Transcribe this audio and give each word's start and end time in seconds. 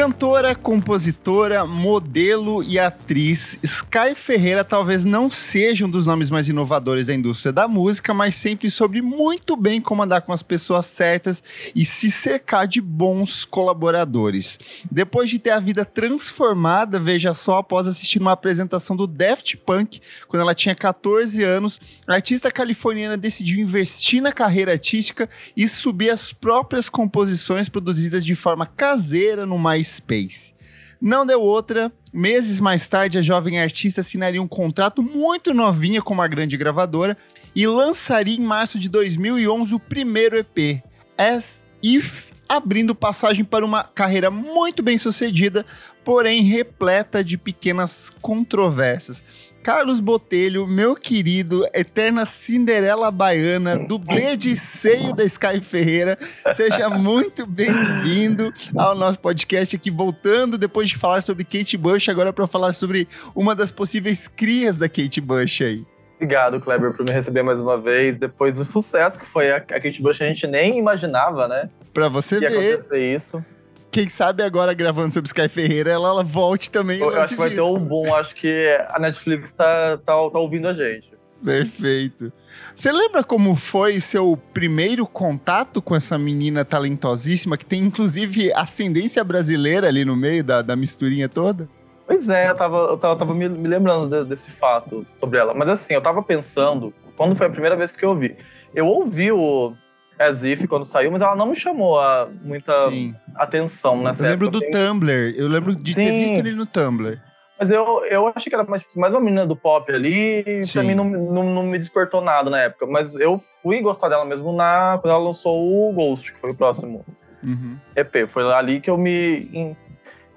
Cantora, 0.00 0.54
compositora, 0.54 1.66
modelo 1.66 2.62
e 2.62 2.78
atriz, 2.78 3.58
Sky 3.62 4.14
Ferreira 4.14 4.64
talvez 4.64 5.04
não 5.04 5.28
seja 5.28 5.84
um 5.84 5.90
dos 5.90 6.06
nomes 6.06 6.30
mais 6.30 6.48
inovadores 6.48 7.08
da 7.08 7.14
indústria 7.14 7.52
da 7.52 7.68
música, 7.68 8.14
mas 8.14 8.34
sempre 8.34 8.70
soube 8.70 9.02
muito 9.02 9.54
bem 9.58 9.78
como 9.78 10.02
andar 10.02 10.22
com 10.22 10.32
as 10.32 10.42
pessoas 10.42 10.86
certas 10.86 11.42
e 11.76 11.84
se 11.84 12.10
cercar 12.10 12.66
de 12.66 12.80
bons 12.80 13.44
colaboradores. 13.44 14.58
Depois 14.90 15.28
de 15.28 15.38
ter 15.38 15.50
a 15.50 15.60
vida 15.60 15.84
transformada, 15.84 16.98
veja 16.98 17.34
só, 17.34 17.58
após 17.58 17.86
assistir 17.86 18.20
uma 18.20 18.32
apresentação 18.32 18.96
do 18.96 19.06
Daft 19.06 19.58
Punk, 19.58 20.00
quando 20.26 20.40
ela 20.40 20.54
tinha 20.54 20.74
14 20.74 21.44
anos, 21.44 21.78
a 22.08 22.14
artista 22.14 22.50
californiana 22.50 23.18
decidiu 23.18 23.60
investir 23.60 24.22
na 24.22 24.32
carreira 24.32 24.72
artística 24.72 25.28
e 25.54 25.68
subir 25.68 26.08
as 26.08 26.32
próprias 26.32 26.88
composições 26.88 27.68
produzidas 27.68 28.24
de 28.24 28.34
forma 28.34 28.64
caseira 28.64 29.44
no 29.44 29.58
mais 29.58 29.89
MySpace. 29.90 30.54
Não 31.00 31.24
deu 31.24 31.40
outra. 31.40 31.90
Meses 32.12 32.60
mais 32.60 32.86
tarde, 32.86 33.18
a 33.18 33.22
jovem 33.22 33.58
artista 33.58 34.02
assinaria 34.02 34.42
um 34.42 34.48
contrato 34.48 35.02
muito 35.02 35.54
novinha 35.54 36.02
com 36.02 36.12
uma 36.12 36.28
grande 36.28 36.56
gravadora 36.56 37.16
e 37.54 37.66
lançaria 37.66 38.36
em 38.36 38.40
março 38.40 38.78
de 38.78 38.88
2011 38.88 39.74
o 39.74 39.80
primeiro 39.80 40.36
EP, 40.36 40.82
As 41.16 41.64
If, 41.82 42.29
abrindo 42.50 42.96
passagem 42.96 43.44
para 43.44 43.64
uma 43.64 43.84
carreira 43.84 44.28
muito 44.28 44.82
bem 44.82 44.98
sucedida, 44.98 45.64
porém 46.04 46.42
repleta 46.42 47.22
de 47.22 47.38
pequenas 47.38 48.10
controvérsias. 48.20 49.22
Carlos 49.62 50.00
Botelho, 50.00 50.66
meu 50.66 50.96
querido, 50.96 51.64
eterna 51.72 52.26
Cinderela 52.26 53.08
Baiana, 53.10 53.78
dublê 53.78 54.36
de 54.36 54.56
seio 54.56 55.14
da 55.14 55.22
Sky 55.22 55.60
Ferreira. 55.60 56.18
Seja 56.52 56.88
muito 56.88 57.46
bem-vindo 57.46 58.52
ao 58.76 58.96
nosso 58.96 59.20
podcast 59.20 59.76
aqui, 59.76 59.90
voltando 59.90 60.58
depois 60.58 60.88
de 60.88 60.96
falar 60.96 61.20
sobre 61.22 61.44
Kate 61.44 61.76
Bush, 61.76 62.08
agora 62.08 62.32
para 62.32 62.48
falar 62.48 62.72
sobre 62.72 63.06
uma 63.32 63.54
das 63.54 63.70
possíveis 63.70 64.26
crias 64.26 64.76
da 64.76 64.88
Kate 64.88 65.20
Bush 65.20 65.60
aí. 65.60 65.86
Obrigado, 66.16 66.58
Kleber, 66.58 66.92
por 66.92 67.04
me 67.06 67.12
receber 67.12 67.42
mais 67.42 67.60
uma 67.60 67.78
vez. 67.78 68.18
Depois 68.18 68.56
do 68.56 68.64
sucesso 68.64 69.18
que 69.18 69.26
foi 69.26 69.52
a 69.52 69.60
Kate 69.60 70.02
Bush, 70.02 70.20
a 70.20 70.26
gente 70.26 70.46
nem 70.46 70.78
imaginava, 70.78 71.46
né? 71.46 71.70
Pra 71.92 72.08
você 72.08 72.38
ver. 72.38 72.46
acontecer 72.46 72.98
isso 72.98 73.44
quem 73.90 74.08
sabe 74.08 74.42
agora 74.42 74.72
gravando 74.72 75.12
sobre 75.12 75.26
Sky 75.26 75.48
Ferreira, 75.48 75.90
ela, 75.90 76.08
ela 76.08 76.22
volte 76.22 76.70
também. 76.70 77.00
Eu 77.00 77.10
acho 77.10 77.30
que 77.30 77.36
vai 77.36 77.50
ter 77.50 77.60
um 77.60 77.78
boom. 77.78 78.14
Acho 78.14 78.34
que 78.34 78.68
a 78.88 78.98
Netflix 78.98 79.52
tá, 79.52 79.98
tá, 79.98 80.12
tá 80.30 80.38
ouvindo 80.38 80.68
a 80.68 80.72
gente. 80.72 81.12
Perfeito. 81.44 82.32
Você 82.74 82.92
lembra 82.92 83.24
como 83.24 83.56
foi 83.56 84.00
seu 84.00 84.38
primeiro 84.52 85.06
contato 85.06 85.80
com 85.80 85.96
essa 85.96 86.18
menina 86.18 86.64
talentosíssima, 86.64 87.56
que 87.56 87.64
tem 87.64 87.82
inclusive 87.82 88.52
ascendência 88.52 89.24
brasileira 89.24 89.88
ali 89.88 90.04
no 90.04 90.14
meio 90.14 90.44
da, 90.44 90.62
da 90.62 90.76
misturinha 90.76 91.28
toda? 91.28 91.68
Pois 92.06 92.28
é, 92.28 92.50
eu 92.50 92.54
tava, 92.54 92.76
eu 92.78 92.96
tava, 92.98 93.16
tava 93.16 93.34
me, 93.34 93.48
me, 93.48 93.68
lembrando 93.68 94.08
de, 94.08 94.28
desse 94.28 94.50
fato 94.50 95.06
sobre 95.14 95.38
ela. 95.38 95.54
Mas 95.54 95.68
assim, 95.68 95.94
eu 95.94 96.02
tava 96.02 96.22
pensando, 96.22 96.92
quando 97.16 97.34
foi 97.34 97.46
a 97.46 97.50
primeira 97.50 97.76
vez 97.76 97.96
que 97.96 98.04
eu 98.04 98.10
ouvi? 98.10 98.36
Eu 98.74 98.86
ouvi 98.86 99.32
o 99.32 99.74
As 100.20 100.44
If 100.44 100.66
quando 100.66 100.84
saiu, 100.84 101.10
mas 101.10 101.22
ela 101.22 101.34
não 101.34 101.46
me 101.46 101.56
chamou 101.56 101.98
a 101.98 102.28
muita 102.42 102.90
Sim. 102.90 103.14
atenção 103.34 104.02
nessa 104.02 104.22
Eu 104.22 104.30
lembro 104.32 104.48
época, 104.48 104.60
do 104.60 104.76
assim. 104.76 104.86
Tumblr, 104.86 105.34
eu 105.34 105.48
lembro 105.48 105.74
de 105.74 105.94
Sim. 105.94 106.04
ter 106.04 106.12
visto 106.12 106.38
ele 106.38 106.52
no 106.52 106.66
Tumblr. 106.66 107.18
Mas 107.58 107.70
eu, 107.70 108.04
eu 108.04 108.26
achei 108.34 108.50
que 108.50 108.54
era 108.54 108.64
mais, 108.64 108.84
mais 108.96 109.14
uma 109.14 109.20
menina 109.20 109.46
do 109.46 109.56
pop 109.56 109.90
ali, 109.90 110.40
e 110.40 110.60
pra 110.72 110.82
mim 110.82 110.94
não, 110.94 111.04
não, 111.04 111.42
não, 111.42 111.62
me 111.62 111.78
despertou 111.78 112.20
nada 112.20 112.50
na 112.50 112.58
época. 112.60 112.86
Mas 112.86 113.16
eu 113.16 113.38
fui 113.62 113.80
gostar 113.80 114.10
dela 114.10 114.26
mesmo 114.26 114.52
na, 114.52 114.98
quando 115.00 115.12
ela 115.12 115.24
lançou 115.24 115.58
o 115.58 115.92
Ghost, 115.92 116.32
que 116.32 116.38
foi 116.38 116.50
o 116.50 116.54
próximo 116.54 117.04
uhum. 117.42 117.78
EP. 117.96 118.30
Foi 118.30 118.50
ali 118.52 118.78
que 118.80 118.90
eu 118.90 118.98
me 118.98 119.48
in, 119.52 119.76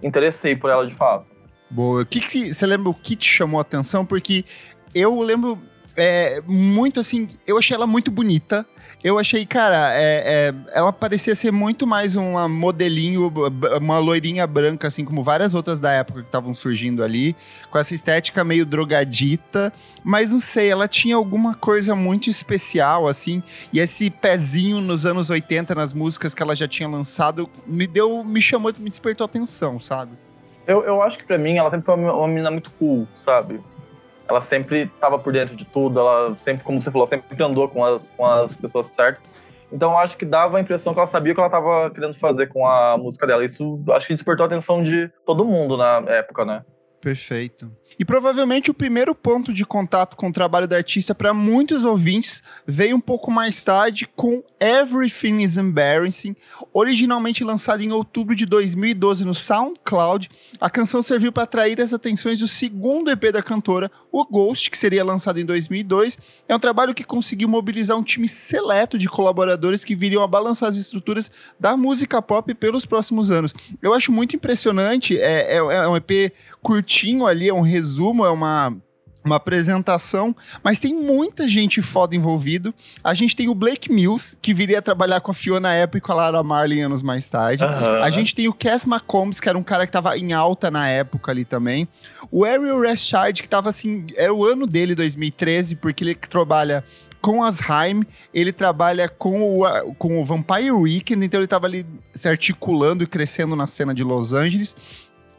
interessei 0.02 0.56
por 0.56 0.70
ela 0.70 0.88
de 0.88 0.94
fato. 0.94 1.26
Boa. 1.70 2.04
O 2.04 2.06
que, 2.06 2.22
que 2.22 2.54
você 2.54 2.66
lembra 2.66 2.90
o 2.90 2.94
que 2.94 3.16
te 3.16 3.30
chamou 3.30 3.58
a 3.58 3.62
atenção? 3.62 4.06
Porque 4.06 4.46
eu 4.94 5.20
lembro 5.22 5.58
é, 5.96 6.42
muito 6.48 7.00
assim, 7.00 7.30
eu 7.46 7.58
achei 7.58 7.76
ela 7.76 7.88
muito 7.88 8.12
bonita. 8.12 8.66
Eu 9.04 9.20
achei, 9.20 9.46
cara, 9.46 9.94
é, 9.94 10.24
é, 10.26 10.54
ela 10.72 10.94
parecia 10.94 11.36
ser 11.36 11.52
muito 11.52 11.86
mais 11.86 12.16
uma 12.16 12.48
modelinho, 12.48 13.32
uma 13.82 14.00
loirinha 14.00 14.48
branca, 14.48 14.88
assim 14.88 15.04
como 15.04 15.22
várias 15.22 15.54
outras 15.54 15.82
da 15.82 15.92
época 15.92 16.22
que 16.22 16.28
estavam 16.28 16.54
surgindo 16.54 17.04
ali, 17.04 17.36
com 17.70 17.78
essa 17.78 17.94
estética 17.94 18.46
meio 18.46 18.66
drogadita, 18.66 19.74
mas 20.06 20.32
não 20.32 20.40
sei, 20.40 20.70
ela 20.70 20.88
tinha 20.88 21.18
alguma 21.18 21.54
coisa 21.54 21.94
muito 21.96 22.30
especial, 22.30 23.06
assim, 23.06 23.44
e 23.74 23.80
esse 23.80 24.10
pezinho 24.10 24.80
nos 24.80 25.06
anos 25.06 25.30
80 25.30 25.76
nas 25.76 25.94
músicas 25.94 26.34
que 26.34 26.42
ela 26.42 26.56
já 26.56 26.68
tinha 26.68 26.88
lançado 26.88 27.50
me 27.68 27.86
deu, 27.86 28.24
me 28.24 28.42
chamou, 28.42 28.72
me 28.80 28.90
despertou 28.90 29.26
atenção, 29.26 29.82
sabe? 29.82 30.14
Eu, 30.66 30.82
eu 30.84 31.02
acho 31.02 31.18
que 31.18 31.26
para 31.26 31.38
mim 31.38 31.58
ela 31.58 31.70
sempre 31.70 31.86
foi 31.86 31.96
uma, 31.96 32.14
uma 32.14 32.28
menina 32.28 32.50
muito 32.50 32.72
cool, 32.72 33.06
sabe? 33.14 33.60
Ela 34.28 34.42
sempre 34.42 34.84
estava 34.84 35.20
por 35.20 35.34
dentro 35.34 35.56
de 35.56 35.66
tudo, 35.66 36.00
ela 36.00 36.36
sempre, 36.38 36.64
como 36.64 36.82
você 36.82 36.92
falou, 36.92 37.08
sempre 37.08 37.44
andou 37.44 37.68
com 37.68 37.84
as, 37.84 38.12
com 38.12 38.26
as 38.26 38.56
pessoas 38.56 38.88
certas. 38.88 39.30
Então 39.72 39.92
eu 39.92 39.98
acho 39.98 40.18
que 40.18 40.26
dava 40.26 40.58
a 40.58 40.62
impressão 40.62 40.94
que 40.94 41.00
ela 41.00 41.08
sabia 41.08 41.32
o 41.32 41.36
que 41.36 41.42
ela 41.42 41.48
estava 41.48 41.90
querendo 41.90 42.14
fazer 42.14 42.48
com 42.48 42.66
a 42.66 42.98
música 42.98 43.26
dela. 43.26 43.44
Isso 43.44 43.82
acho 43.90 44.08
que 44.08 44.14
despertou 44.14 44.44
a 44.44 44.48
atenção 44.48 44.84
de 44.84 45.10
todo 45.26 45.44
mundo 45.44 45.76
na 45.76 46.04
época, 46.08 46.46
né? 46.46 46.64
Perfeito. 47.04 47.70
E 48.00 48.06
provavelmente 48.06 48.72
o 48.72 48.74
primeiro 48.74 49.14
ponto 49.14 49.54
de 49.54 49.66
contato 49.66 50.16
com 50.16 50.30
o 50.30 50.32
trabalho 50.32 50.66
da 50.66 50.78
artista 50.78 51.14
para 51.14 51.34
muitos 51.34 51.84
ouvintes 51.84 52.42
veio 52.66 52.96
um 52.96 53.00
pouco 53.00 53.30
mais 53.30 53.62
tarde 53.62 54.08
com 54.16 54.42
Everything 54.58 55.42
is 55.42 55.58
Embarrassing, 55.58 56.34
originalmente 56.74 57.44
lançada 57.44 57.84
em 57.84 57.92
outubro 57.92 58.34
de 58.34 58.46
2012 58.46 59.26
no 59.26 59.34
SoundCloud. 59.34 60.30
A 60.62 60.70
canção 60.70 61.02
serviu 61.02 61.30
para 61.34 61.44
atrair 61.44 61.82
as 61.82 61.92
atenções 61.92 62.40
do 62.40 62.48
segundo 62.48 63.12
EP 63.12 63.34
da 63.34 63.44
cantora, 63.44 63.92
o 64.10 64.24
Ghost, 64.24 64.72
que 64.72 64.78
seria 64.78 65.04
lançado 65.04 65.42
em 65.42 65.46
2002. 65.46 66.18
É 66.48 66.56
um 66.56 66.60
trabalho 66.60 66.94
que 66.94 67.04
conseguiu 67.04 67.50
mobilizar 67.50 67.98
um 67.98 68.04
time 68.04 68.30
seleto 68.30 68.98
de 68.98 69.10
colaboradores 69.10 69.84
que 69.84 69.94
viriam 69.94 70.24
a 70.24 70.28
balançar 70.28 70.70
as 70.70 70.78
estruturas 70.78 71.30
da 71.60 71.76
música 71.76 72.22
pop 72.22 72.54
pelos 72.54 72.86
próximos 72.86 73.30
anos. 73.30 73.54
Eu 73.82 73.94
acho 73.94 74.10
muito 74.10 74.38
impressionante, 74.38 75.20
é, 75.20 75.54
é, 75.54 75.58
é 75.58 75.88
um 75.88 75.98
EP 75.98 76.32
curtinho 76.62 76.93
curtinho 76.94 77.26
ali, 77.26 77.50
é 77.50 77.54
um 77.54 77.62
resumo, 77.62 78.26
é 78.26 78.30
uma 78.30 78.74
uma 79.26 79.38
apresentação, 79.38 80.36
mas 80.62 80.80
tem 80.80 80.94
muita 80.94 81.48
gente 81.48 81.82
foda 81.82 82.14
envolvido. 82.14 82.74
A 83.02 83.14
gente 83.14 83.34
tem 83.34 83.48
o 83.48 83.56
Blake 83.56 83.90
Mills, 83.90 84.36
que 84.42 84.54
viria 84.54 84.80
a 84.80 84.82
trabalhar 84.82 85.22
com 85.22 85.32
a 85.32 85.34
Fiona 85.34 85.82
Apple 85.82 86.00
e 86.00 86.02
com 86.02 86.12
a 86.12 86.16
Lara 86.16 86.44
Marlin 86.44 86.82
anos 86.82 87.02
mais 87.02 87.30
tarde. 87.30 87.64
A 87.64 88.10
gente 88.10 88.36
tem 88.36 88.50
o 88.50 88.54
Cass 88.54 88.86
McCombs, 88.86 89.40
que 89.40 89.48
era 89.48 89.58
um 89.58 89.64
cara 89.64 89.86
que 89.86 89.94
tava 89.94 90.18
em 90.18 90.34
alta 90.34 90.70
na 90.70 90.90
época 90.90 91.32
ali 91.32 91.46
também. 91.46 91.88
O 92.30 92.44
Ariel 92.44 92.82
Rashad, 92.82 93.42
que 93.42 93.48
tava 93.48 93.70
assim, 93.70 94.06
era 94.18 94.34
o 94.34 94.44
ano 94.44 94.68
dele, 94.68 94.94
2013, 94.94 95.78
porque 95.78 96.04
ele 96.04 96.16
trabalha 96.16 96.84
com 97.22 97.42
as 97.42 97.62
Haim, 97.62 98.04
ele 98.34 98.52
trabalha 98.52 99.08
com 99.08 99.62
o, 99.62 99.94
com 99.94 100.22
o 100.22 100.26
Vampire 100.26 100.70
Weekend, 100.70 101.26
então 101.26 101.40
ele 101.40 101.48
tava 101.48 101.66
ali 101.66 101.86
se 102.14 102.28
articulando 102.28 103.06
e 103.06 103.08
crescendo 103.08 103.56
na 103.56 103.68
cena 103.68 103.94
de 103.94 104.04
Los 104.04 104.34
Angeles. 104.34 104.76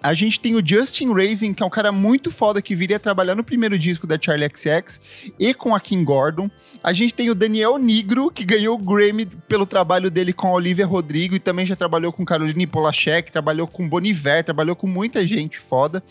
A 0.05 0.13
gente 0.13 0.39
tem 0.39 0.55
o 0.55 0.63
Justin 0.63 1.15
Raisin, 1.15 1.55
que 1.55 1.63
é 1.63 1.67
um 1.67 1.71
cara 1.71 1.91
muito 1.91 2.31
foda 2.31 2.61
que 2.61 2.75
viria 2.75 3.01
trabalhar 3.01 3.35
no 3.35 3.43
primeiro 3.43 3.79
disco 3.79 4.07
da 4.07 4.21
Charlie 4.21 4.51
XX 4.55 5.01
e 5.39 5.55
com 5.55 5.75
a 5.75 5.81
Kim 5.81 6.05
Gordon. 6.05 6.51
A 6.83 6.93
gente 6.93 7.15
tem 7.15 7.31
o 7.31 7.35
Daniel 7.35 7.79
Negro, 7.79 8.31
que 8.31 8.45
ganhou 8.45 8.75
o 8.75 8.79
Grammy 8.79 9.25
pelo 9.25 9.65
trabalho 9.65 10.11
dele 10.11 10.35
com 10.35 10.49
a 10.49 10.53
Olivia 10.53 10.85
Rodrigo 10.85 11.35
e 11.35 11.39
também 11.39 11.65
já 11.65 11.75
trabalhou 11.75 12.13
com 12.13 12.23
Caroline 12.23 12.67
Polachek, 12.67 13.33
trabalhou 13.33 13.67
com 13.67 13.89
Boniver, 13.89 14.45
trabalhou 14.45 14.77
com 14.77 14.87
muita 14.87 15.27
gente 15.27 15.59
foda. 15.59 16.05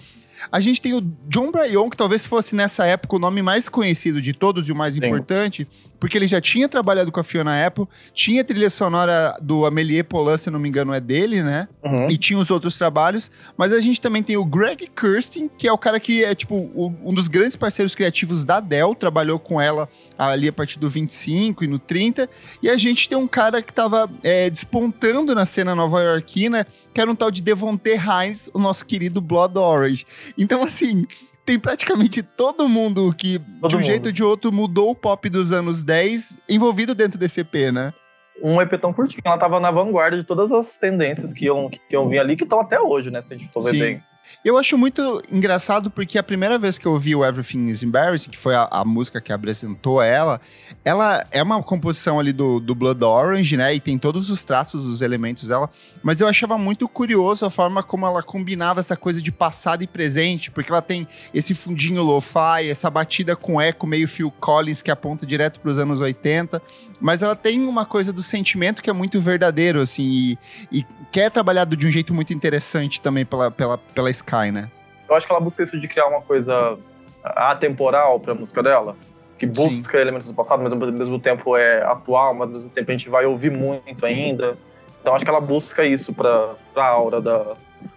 A 0.51 0.59
gente 0.59 0.81
tem 0.81 0.93
o 0.93 1.01
John 1.27 1.51
Bryan, 1.51 1.89
que 1.89 1.97
talvez 1.97 2.25
fosse 2.25 2.55
nessa 2.55 2.85
época 2.85 3.15
o 3.15 3.19
nome 3.19 3.41
mais 3.41 3.67
conhecido 3.69 4.21
de 4.21 4.33
todos 4.33 4.67
e 4.69 4.71
o 4.71 4.75
mais 4.75 4.95
Sim. 4.95 5.05
importante, 5.05 5.67
porque 6.03 6.17
ele 6.17 6.27
já 6.27 6.41
tinha 6.41 6.67
trabalhado 6.67 7.13
com 7.13 7.19
a 7.21 7.23
Fiona 7.23 7.65
Apple, 7.65 7.87
tinha 8.13 8.43
trilha 8.43 8.69
sonora 8.69 9.37
do 9.41 9.65
Amelie 9.65 10.03
Polan, 10.03 10.37
se 10.37 10.49
não 10.49 10.59
me 10.59 10.67
engano, 10.67 10.93
é 10.93 10.99
dele, 10.99 11.41
né? 11.41 11.67
Uhum. 11.81 12.07
E 12.09 12.17
tinha 12.17 12.37
os 12.37 12.51
outros 12.51 12.77
trabalhos. 12.77 13.31
Mas 13.55 13.71
a 13.71 13.79
gente 13.79 14.01
também 14.01 14.21
tem 14.21 14.35
o 14.35 14.43
Greg 14.43 14.89
Kirsten, 14.93 15.49
que 15.57 15.65
é 15.65 15.71
o 15.71 15.77
cara 15.77 16.01
que 16.01 16.21
é, 16.21 16.35
tipo, 16.35 16.55
o, 16.55 16.93
um 17.01 17.13
dos 17.13 17.29
grandes 17.29 17.55
parceiros 17.55 17.95
criativos 17.95 18.43
da 18.43 18.59
Dell, 18.59 18.93
trabalhou 18.95 19.39
com 19.39 19.61
ela 19.61 19.87
ali 20.17 20.49
a 20.49 20.51
partir 20.51 20.77
do 20.77 20.89
25 20.89 21.63
e 21.63 21.67
no 21.67 21.79
30. 21.79 22.29
E 22.61 22.69
a 22.69 22.75
gente 22.75 23.07
tem 23.07 23.17
um 23.17 23.25
cara 23.27 23.61
que 23.61 23.71
tava 23.71 24.09
é, 24.21 24.49
despontando 24.49 25.33
na 25.33 25.45
cena 25.45 25.73
nova-iorquina, 25.73 26.67
que 26.93 26.99
era 26.99 27.09
um 27.09 27.15
tal 27.15 27.31
de 27.31 27.41
Devonte 27.41 27.91
Hines, 27.91 28.49
o 28.53 28.59
nosso 28.59 28.85
querido 28.85 29.21
Blood 29.21 29.57
Orange. 29.57 30.05
Então, 30.37 30.63
assim, 30.63 31.05
tem 31.45 31.59
praticamente 31.59 32.21
todo 32.21 32.67
mundo 32.67 33.13
que, 33.13 33.39
todo 33.59 33.69
de 33.69 33.75
um 33.75 33.79
mundo. 33.79 33.87
jeito 33.87 34.05
ou 34.07 34.11
de 34.11 34.23
outro, 34.23 34.51
mudou 34.51 34.91
o 34.91 34.95
pop 34.95 35.29
dos 35.29 35.51
anos 35.51 35.83
10 35.83 36.37
envolvido 36.49 36.95
dentro 36.95 37.19
desse 37.19 37.41
EP, 37.41 37.71
né? 37.71 37.93
Um 38.41 38.61
EP 38.61 38.79
tão 38.79 38.91
curtinho, 38.91 39.21
ela 39.23 39.37
tava 39.37 39.59
na 39.59 39.69
vanguarda 39.69 40.17
de 40.17 40.23
todas 40.23 40.51
as 40.51 40.77
tendências 40.77 41.31
que 41.33 41.45
iam, 41.45 41.69
que 41.69 41.79
iam 41.91 42.07
vir 42.07 42.19
ali, 42.19 42.35
que 42.35 42.43
estão 42.43 42.59
até 42.59 42.79
hoje, 42.79 43.11
né? 43.11 43.21
Se 43.21 43.33
a 43.33 43.37
gente 43.37 43.51
for 43.51 43.63
ver 43.63 43.71
bem. 43.79 44.03
Eu 44.43 44.57
acho 44.57 44.77
muito 44.77 45.21
engraçado 45.31 45.89
porque 45.89 46.17
a 46.17 46.23
primeira 46.23 46.57
vez 46.57 46.77
que 46.77 46.85
eu 46.85 46.93
ouvi 46.93 47.15
o 47.15 47.25
Everything 47.25 47.67
is 47.67 47.83
Embarrassing, 47.83 48.29
que 48.29 48.37
foi 48.37 48.55
a, 48.55 48.67
a 48.69 48.85
música 48.85 49.21
que 49.21 49.31
apresentou 49.31 50.01
ela, 50.01 50.39
ela 50.83 51.25
é 51.31 51.41
uma 51.41 51.61
composição 51.63 52.19
ali 52.19 52.33
do, 52.33 52.59
do 52.59 52.75
Blood 52.75 53.03
Orange, 53.03 53.55
né? 53.57 53.73
E 53.73 53.79
tem 53.79 53.97
todos 53.97 54.29
os 54.29 54.43
traços, 54.43 54.85
os 54.85 55.01
elementos 55.01 55.47
dela. 55.47 55.69
Mas 56.01 56.19
eu 56.19 56.27
achava 56.27 56.57
muito 56.57 56.87
curioso 56.87 57.45
a 57.45 57.49
forma 57.49 57.81
como 57.81 58.05
ela 58.05 58.21
combinava 58.21 58.79
essa 58.79 58.97
coisa 58.97 59.21
de 59.21 59.31
passado 59.31 59.83
e 59.83 59.87
presente, 59.87 60.51
porque 60.51 60.71
ela 60.71 60.81
tem 60.81 61.07
esse 61.33 61.53
fundinho 61.53 62.03
lo-fi, 62.03 62.69
essa 62.69 62.89
batida 62.89 63.35
com 63.35 63.61
eco 63.61 63.87
meio 63.87 64.07
Phil 64.07 64.31
Collins 64.31 64.81
que 64.81 64.91
aponta 64.91 65.25
direto 65.25 65.59
para 65.59 65.71
os 65.71 65.77
anos 65.77 65.99
80. 65.99 66.61
Mas 66.99 67.21
ela 67.21 67.35
tem 67.35 67.65
uma 67.65 67.85
coisa 67.85 68.13
do 68.13 68.23
sentimento 68.23 68.81
que 68.81 68.89
é 68.89 68.93
muito 68.93 69.19
verdadeiro, 69.19 69.81
assim, 69.81 70.03
e, 70.03 70.37
e 70.79 70.85
que 71.11 71.19
é 71.19 71.29
trabalhado 71.29 71.75
de 71.75 71.85
um 71.85 71.91
jeito 71.91 72.13
muito 72.13 72.33
interessante 72.33 72.99
também 72.99 73.25
pela, 73.25 73.51
pela, 73.51 73.77
pela 73.77 74.09
Sky, 74.13 74.51
né? 74.51 74.69
Eu 75.09 75.15
acho 75.15 75.27
que 75.27 75.33
ela 75.33 75.41
busca 75.41 75.61
isso 75.61 75.79
de 75.79 75.87
criar 75.87 76.07
uma 76.07 76.21
coisa 76.21 76.77
atemporal 77.23 78.19
para 78.19 78.33
a 78.33 78.35
música 78.35 78.61
dela, 78.61 78.95
que 79.37 79.45
busca 79.45 79.91
Sim. 79.91 79.97
elementos 79.97 80.27
do 80.27 80.33
passado, 80.33 80.61
mas 80.63 80.73
ao 80.73 80.79
mesmo 80.79 81.19
tempo 81.19 81.57
é 81.57 81.83
atual, 81.83 82.33
mas 82.33 82.47
ao 82.47 82.53
mesmo 82.53 82.69
tempo 82.69 82.89
a 82.89 82.93
gente 82.93 83.09
vai 83.09 83.25
ouvir 83.25 83.51
muito 83.51 84.05
ainda. 84.05 84.57
Então 85.01 85.13
acho 85.13 85.25
que 85.25 85.29
ela 85.29 85.41
busca 85.41 85.85
isso 85.85 86.13
para 86.13 86.55
a 86.75 86.85
aura 86.85 87.19
da 87.19 87.55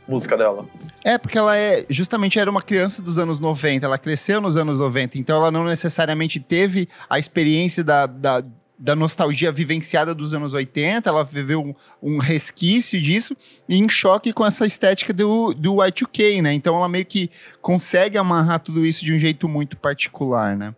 música 0.08 0.36
dela. 0.36 0.66
É, 1.04 1.16
porque 1.18 1.38
ela 1.38 1.56
é 1.56 1.84
justamente 1.88 2.38
era 2.38 2.50
uma 2.50 2.62
criança 2.62 3.00
dos 3.00 3.18
anos 3.18 3.38
90, 3.38 3.86
ela 3.86 3.98
cresceu 3.98 4.40
nos 4.40 4.56
anos 4.56 4.78
90, 4.78 5.18
então 5.18 5.36
ela 5.36 5.50
não 5.50 5.64
necessariamente 5.64 6.40
teve 6.40 6.88
a 7.08 7.18
experiência 7.18 7.84
da, 7.84 8.06
da 8.06 8.42
da 8.78 8.94
nostalgia 8.94 9.50
vivenciada 9.50 10.14
dos 10.14 10.34
anos 10.34 10.52
80, 10.52 11.08
ela 11.08 11.25
viveu 11.25 11.62
um, 11.62 11.75
um, 12.02 12.19
resquício 12.19 13.00
disso, 13.00 13.37
e 13.69 13.76
em 13.76 13.88
choque 13.88 14.32
com 14.32 14.44
essa 14.44 14.67
estética 14.67 15.12
do, 15.12 15.55
do 15.55 15.76
Y2K, 15.76 16.43
né? 16.43 16.52
Então 16.52 16.76
ela 16.76 16.88
meio 16.88 17.06
que 17.06 17.31
consegue 17.62 18.19
amarrar 18.19 18.61
tudo 18.61 18.84
isso 18.84 19.05
de 19.05 19.14
um 19.14 19.19
jeito 19.19 19.49
muito 19.49 19.76
particular, 19.76 20.56
né? 20.56 20.75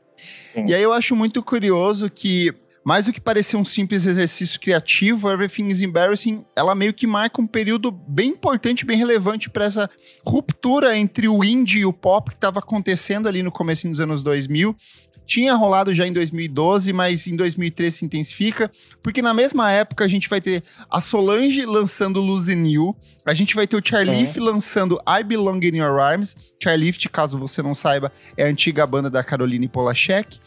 Sim. 0.55 0.67
E 0.67 0.75
aí 0.75 0.83
eu 0.83 0.93
acho 0.93 1.15
muito 1.17 1.43
curioso 1.43 2.09
que, 2.11 2.53
mais 2.85 3.07
do 3.07 3.13
que 3.13 3.21
parecer 3.21 3.57
um 3.57 3.65
simples 3.65 4.07
exercício 4.07 4.61
criativo, 4.61 5.31
Everything 5.31 5.69
is 5.69 5.83
Embarrassing, 5.83 6.45
ela 6.57 6.75
meio 6.75 6.95
que 6.95 7.07
marca 7.07 7.41
um 7.41 7.47
período 7.47 7.91
bem 7.91 8.31
importante, 8.31 8.85
bem 8.85 8.97
relevante 8.97 9.51
para 9.51 9.65
essa 9.65 9.91
ruptura 10.25 10.97
entre 10.97 11.29
o 11.29 11.45
indie 11.45 11.81
e 11.81 11.87
o 11.87 11.93
pop 11.93 12.31
que 12.31 12.37
estava 12.37 12.61
acontecendo 12.61 13.29
ali 13.29 13.43
no 13.43 13.51
começo 13.51 13.89
dos 13.89 14.01
anos 14.01 14.23
2000, 14.23 14.75
tinha 15.29 15.55
rolado 15.55 15.93
já 15.93 16.07
em 16.07 16.13
2012, 16.13 16.91
mas 16.91 17.27
em 17.27 17.37
2013 17.37 17.99
se 17.99 18.05
intensifica, 18.07 18.71
porque 19.03 19.21
na 19.21 19.35
mesma 19.35 19.71
época 19.71 20.03
a 20.03 20.09
gente 20.09 20.27
vai 20.27 20.41
ter 20.41 20.65
a 20.91 21.03
Solange 21.03 21.67
lançando 21.67 22.19
Lose 22.19 22.55
New, 22.55 22.97
a 23.27 23.35
gente 23.35 23.55
vai 23.55 23.67
ter 23.67 23.77
o 23.77 23.83
Charlief 23.87 24.39
é. 24.39 24.41
lançando 24.41 24.99
I 25.07 25.23
Belong 25.23 25.61
in 25.63 25.77
Your 25.77 26.01
Arms. 26.01 26.35
Charlief, 26.61 26.99
caso 27.11 27.39
você 27.39 27.63
não 27.63 27.75
saiba, 27.75 28.11
é 28.39 28.45
a 28.45 28.49
antiga 28.49 28.87
banda 28.87 29.11
da 29.11 29.23
Caroline 29.23 29.69
Polachek. 29.69 30.41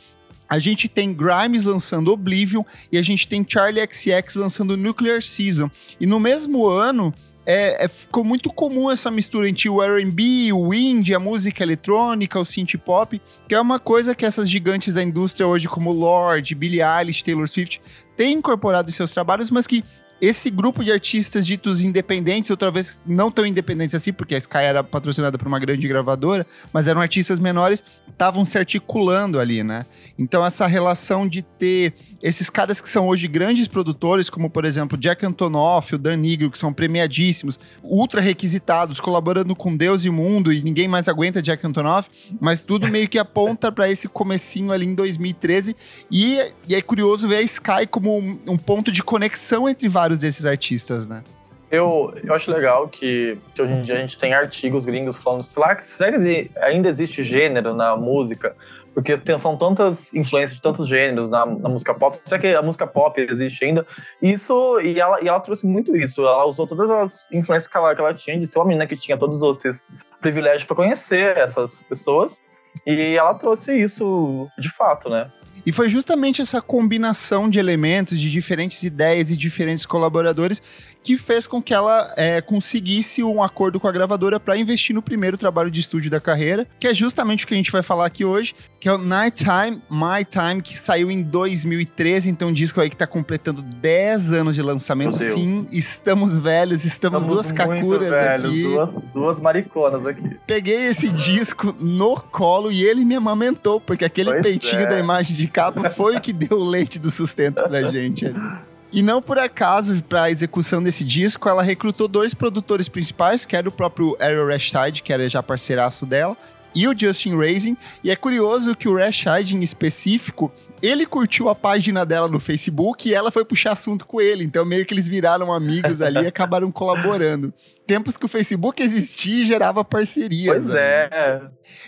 A 0.50 0.57
gente 0.57 0.89
tem 0.89 1.13
Grimes 1.13 1.66
lançando 1.66 2.12
Oblivion 2.12 2.63
e 2.92 2.98
a 2.98 3.04
gente 3.04 3.27
tem 3.27 3.45
Charlie 3.48 3.88
XX 3.88 4.36
lançando 4.36 4.75
Nuclear 4.75 5.22
Season. 5.22 5.69
E 6.00 6.07
no 6.07 6.19
mesmo 6.19 6.66
ano, 6.68 7.13
é, 7.45 7.85
é, 7.85 7.88
ficou 7.88 8.23
muito 8.23 8.51
comum 8.51 8.91
essa 8.91 9.09
mistura 9.09 9.49
entre 9.49 9.67
o 9.67 9.81
R&B, 9.81 10.53
o 10.53 10.73
indie, 10.73 11.15
a 11.15 11.19
música 11.19 11.63
eletrônica, 11.63 12.39
o 12.39 12.45
synth 12.45 12.77
pop, 12.77 13.19
que 13.47 13.55
é 13.55 13.59
uma 13.59 13.79
coisa 13.79 14.13
que 14.13 14.25
essas 14.25 14.49
gigantes 14.49 14.93
da 14.93 15.03
indústria 15.03 15.47
hoje, 15.47 15.67
como 15.67 15.91
Lorde, 15.91 16.53
Billie 16.53 16.81
Eilish, 16.81 17.23
Taylor 17.23 17.47
Swift, 17.47 17.81
têm 18.15 18.33
incorporado 18.33 18.89
em 18.89 18.93
seus 18.93 19.11
trabalhos, 19.11 19.49
mas 19.49 19.65
que 19.65 19.83
esse 20.21 20.51
grupo 20.51 20.83
de 20.83 20.91
artistas 20.91 21.45
ditos 21.47 21.81
independentes, 21.81 22.51
outra 22.51 22.69
vez 22.69 23.01
não 23.07 23.31
tão 23.31 23.44
independentes 23.44 23.95
assim, 23.95 24.13
porque 24.13 24.35
a 24.35 24.38
Sky 24.38 24.57
era 24.57 24.83
patrocinada 24.83 25.35
por 25.35 25.47
uma 25.47 25.57
grande 25.57 25.88
gravadora, 25.88 26.45
mas 26.71 26.88
eram 26.88 27.01
artistas 27.01 27.39
menores, 27.39 27.83
estavam 28.07 28.45
se 28.45 28.56
articulando 28.56 29.39
ali, 29.39 29.63
né? 29.63 29.83
Então 30.19 30.45
essa 30.45 30.68
relação 30.68 31.27
de 31.27 31.41
ter 31.41 31.95
esses 32.21 32.50
caras 32.51 32.79
que 32.79 32.88
são 32.88 33.07
hoje 33.07 33.27
grandes 33.27 33.68
produtores, 33.68 34.29
como 34.29 34.47
por 34.47 34.63
exemplo 34.63 34.97
Jack 34.97 35.25
Antonoff, 35.25 35.95
o 35.95 35.97
Dan 35.97 36.18
Nigro, 36.18 36.51
que 36.51 36.57
são 36.57 36.71
premiadíssimos, 36.71 37.59
ultra 37.83 38.21
requisitados, 38.21 39.00
colaborando 39.00 39.56
com 39.56 39.75
Deus 39.75 40.06
e 40.06 40.09
mundo, 40.12 40.53
e 40.53 40.62
ninguém 40.62 40.88
mais 40.88 41.07
aguenta 41.07 41.41
Jack 41.41 41.65
Antonoff, 41.65 42.09
mas 42.39 42.63
tudo 42.63 42.88
meio 42.88 43.09
que 43.09 43.17
aponta 43.17 43.71
para 43.71 43.89
esse 43.89 44.07
comecinho 44.07 44.71
ali 44.71 44.85
em 44.85 44.94
2013, 44.94 45.75
e, 46.12 46.38
e, 46.69 46.75
é 46.75 46.81
curioso 46.81 47.27
ver 47.27 47.38
a 47.38 47.41
Sky 47.41 47.88
como 47.89 48.19
um, 48.19 48.39
um 48.47 48.57
ponto 48.57 48.91
de 48.91 49.01
conexão 49.01 49.67
entre 49.67 49.89
vários 49.89 50.11
vários 50.12 50.19
desses 50.19 50.46
artistas, 50.46 51.08
né? 51.08 51.24
Eu, 51.69 52.13
eu 52.22 52.34
acho 52.34 52.52
legal 52.52 52.90
que, 52.90 53.38
que 53.56 53.62
hoje 53.62 53.74
em 53.74 53.81
dia 53.81 53.96
a 53.96 54.00
gente 54.00 54.19
tem 54.19 54.34
artigos 54.34 54.86
gringos 54.86 55.16
falando 55.16 55.42
será, 55.42 55.81
será 55.81 56.12
que 56.12 56.52
ainda 56.60 56.90
existe 56.90 57.24
gênero 57.24 57.74
na 57.74 57.96
música? 57.96 58.54
Porque 58.94 59.18
tem, 59.18 59.40
são 59.40 59.56
tantas 59.56 60.13
influências 60.13 60.56
de 60.56 60.62
tantos 60.62 60.86
gêneros 60.86 61.30
na, 61.30 61.46
na, 61.46 61.69
música 61.69 61.94
pop. 61.94 62.19
Será 62.25 62.38
que 62.42 62.48
a 62.48 62.62
música 62.62 62.86
pop 62.86 63.22
existe 63.22 63.63
ainda? 63.63 63.88
Isso, 64.22 64.81
e 64.81 65.00
ela, 65.00 65.24
e 65.24 65.30
ela 65.30 65.40
trouxe 65.40 65.66
muito 65.66 65.96
isso. 65.96 66.19
Ela 66.19 66.44
usou 66.44 66.68
todas 66.68 66.90
as 66.90 67.31
influências 67.31 67.72
que 67.72 67.78
ela, 67.78 67.96
que 67.96 68.02
ela 68.02 68.13
tinha 68.13 68.38
de 68.38 68.46
ser 68.46 68.60
uma 68.60 68.66
menina 68.66 68.86
que 68.86 68.98
tinha 68.98 69.18
todos 69.18 69.42
esses 69.42 69.88
privilégios 70.19 70.66
para 70.66 70.75
conhecer 70.75 71.38
essas 71.38 71.81
pessoas. 71.84 72.42
E 72.86 73.16
ela 73.16 73.34
trouxe 73.34 73.74
isso 73.81 74.46
de 74.60 74.69
fato, 74.69 75.10
né? 75.10 75.31
E 75.66 75.72
foi 75.72 75.90
justamente 75.90 76.42
essa 76.42 76.62
combinação 76.62 77.50
de 77.50 77.60
elementos, 77.60 78.19
de 78.19 78.31
diferentes 78.31 78.81
ideias 78.84 79.30
e 79.30 79.38
diferentes 79.38 79.86
colaboradores 79.86 80.62
que 81.03 81.18
fez 81.18 81.48
com 81.48 81.62
que 81.62 81.74
ela 81.74 82.13
é, 82.18 82.42
conseguisse 82.42 83.24
um 83.24 83.42
acordo 83.44 83.80
com 83.80 83.88
a 83.88 83.92
gravadora 83.92 84.39
para 84.39 84.57
investir 84.57 84.95
no 84.95 85.01
primeiro 85.01 85.38
trabalho 85.38 85.71
de 85.71 85.80
estúdio 85.80 86.12
da 86.12 86.19
carreira, 86.19 86.68
que 86.80 86.88
é 86.88 86.94
justamente 86.94 87.44
o 87.44 87.48
que 87.48 87.53
a 87.53 87.57
gente 87.57 87.71
vai 87.71 87.81
falar 87.81 88.06
aqui 88.06 88.24
hoje, 88.24 88.53
que 88.80 88.88
é 88.88 88.94
o 88.94 88.98
Nighttime, 88.98 89.81
My 89.89 90.24
Time, 90.27 90.62
que 90.62 90.77
saiu 90.77 91.09
em 91.09 91.21
2013, 91.21 92.30
então 92.30 92.50
um 92.50 92.53
disco 92.53 92.80
aí 92.80 92.89
que 92.89 92.95
está 92.95 93.07
completando 93.07 93.62
10 93.62 94.33
anos 94.33 94.56
de 94.56 94.62
lançamento. 94.62 95.18
Sim, 95.18 95.68
estamos 95.71 96.38
velhos, 96.38 96.86
estamos, 96.86 97.21
estamos 97.21 97.25
duas 97.25 97.51
kakuras 97.51 98.09
velhos, 98.09 98.50
aqui. 98.50 98.63
Duas, 98.63 98.89
duas 99.13 99.39
mariconas 99.39 100.06
aqui. 100.06 100.38
Peguei 100.45 100.88
esse 100.88 101.09
disco 101.09 101.75
no 101.80 102.15
colo 102.15 102.71
e 102.71 102.83
ele 102.83 103.06
me 103.06 103.15
amamentou, 103.15 103.80
porque 103.80 104.06
aquele 104.06 104.31
pois 104.31 104.44
peitinho 104.44 104.81
é. 104.81 104.88
da 104.88 105.00
imagem 105.00 105.36
de 105.36 105.48
capa 105.48 105.89
foi 105.89 106.15
o 106.15 106.21
que 106.21 106.33
deu 106.33 106.57
o 106.57 106.63
leite 106.63 107.00
do 107.00 107.09
sustento 107.09 107.63
pra 107.63 107.83
gente 107.83 108.25
ali. 108.25 108.36
E 108.91 109.01
não 109.01 109.21
por 109.21 109.39
acaso, 109.39 110.03
para 110.03 110.23
a 110.23 110.31
execução 110.31 110.83
desse 110.83 111.03
disco, 111.03 111.47
ela 111.47 111.63
recrutou 111.63 112.07
dois 112.07 112.33
produtores 112.33 112.89
principais, 112.89 113.45
que 113.45 113.55
era 113.55 113.69
o 113.69 113.71
próprio 113.71 114.17
Ariel 114.19 114.47
Rashid, 114.47 115.01
que 115.01 115.13
era 115.13 115.29
já 115.29 115.41
parceiraço 115.41 116.05
dela, 116.05 116.35
e 116.75 116.88
o 116.88 116.97
Justin 116.97 117.38
Raising. 117.38 117.77
E 118.03 118.11
é 118.11 118.15
curioso 118.15 118.75
que 118.75 118.89
o 118.89 118.95
Rashid, 118.95 119.55
em 119.55 119.61
específico, 119.61 120.51
ele 120.81 121.05
curtiu 121.05 121.48
a 121.48 121.55
página 121.55 122.05
dela 122.05 122.27
no 122.27 122.39
Facebook 122.39 123.07
e 123.07 123.13
ela 123.13 123.31
foi 123.31 123.45
puxar 123.45 123.74
assunto 123.74 124.05
com 124.05 124.19
ele. 124.19 124.43
Então, 124.43 124.65
meio 124.65 124.86
que 124.86 124.93
eles 124.93 125.07
viraram 125.07 125.53
amigos 125.53 126.01
ali 126.01 126.24
e 126.24 126.27
acabaram 126.27 126.71
colaborando. 126.71 127.53
Tempos 127.86 128.17
que 128.17 128.25
o 128.25 128.29
Facebook 128.29 128.81
existia 128.81 129.43
e 129.43 129.45
gerava 129.45 129.83
parcerias. 129.86 130.65
Pois 130.65 130.75
é. 130.75 131.41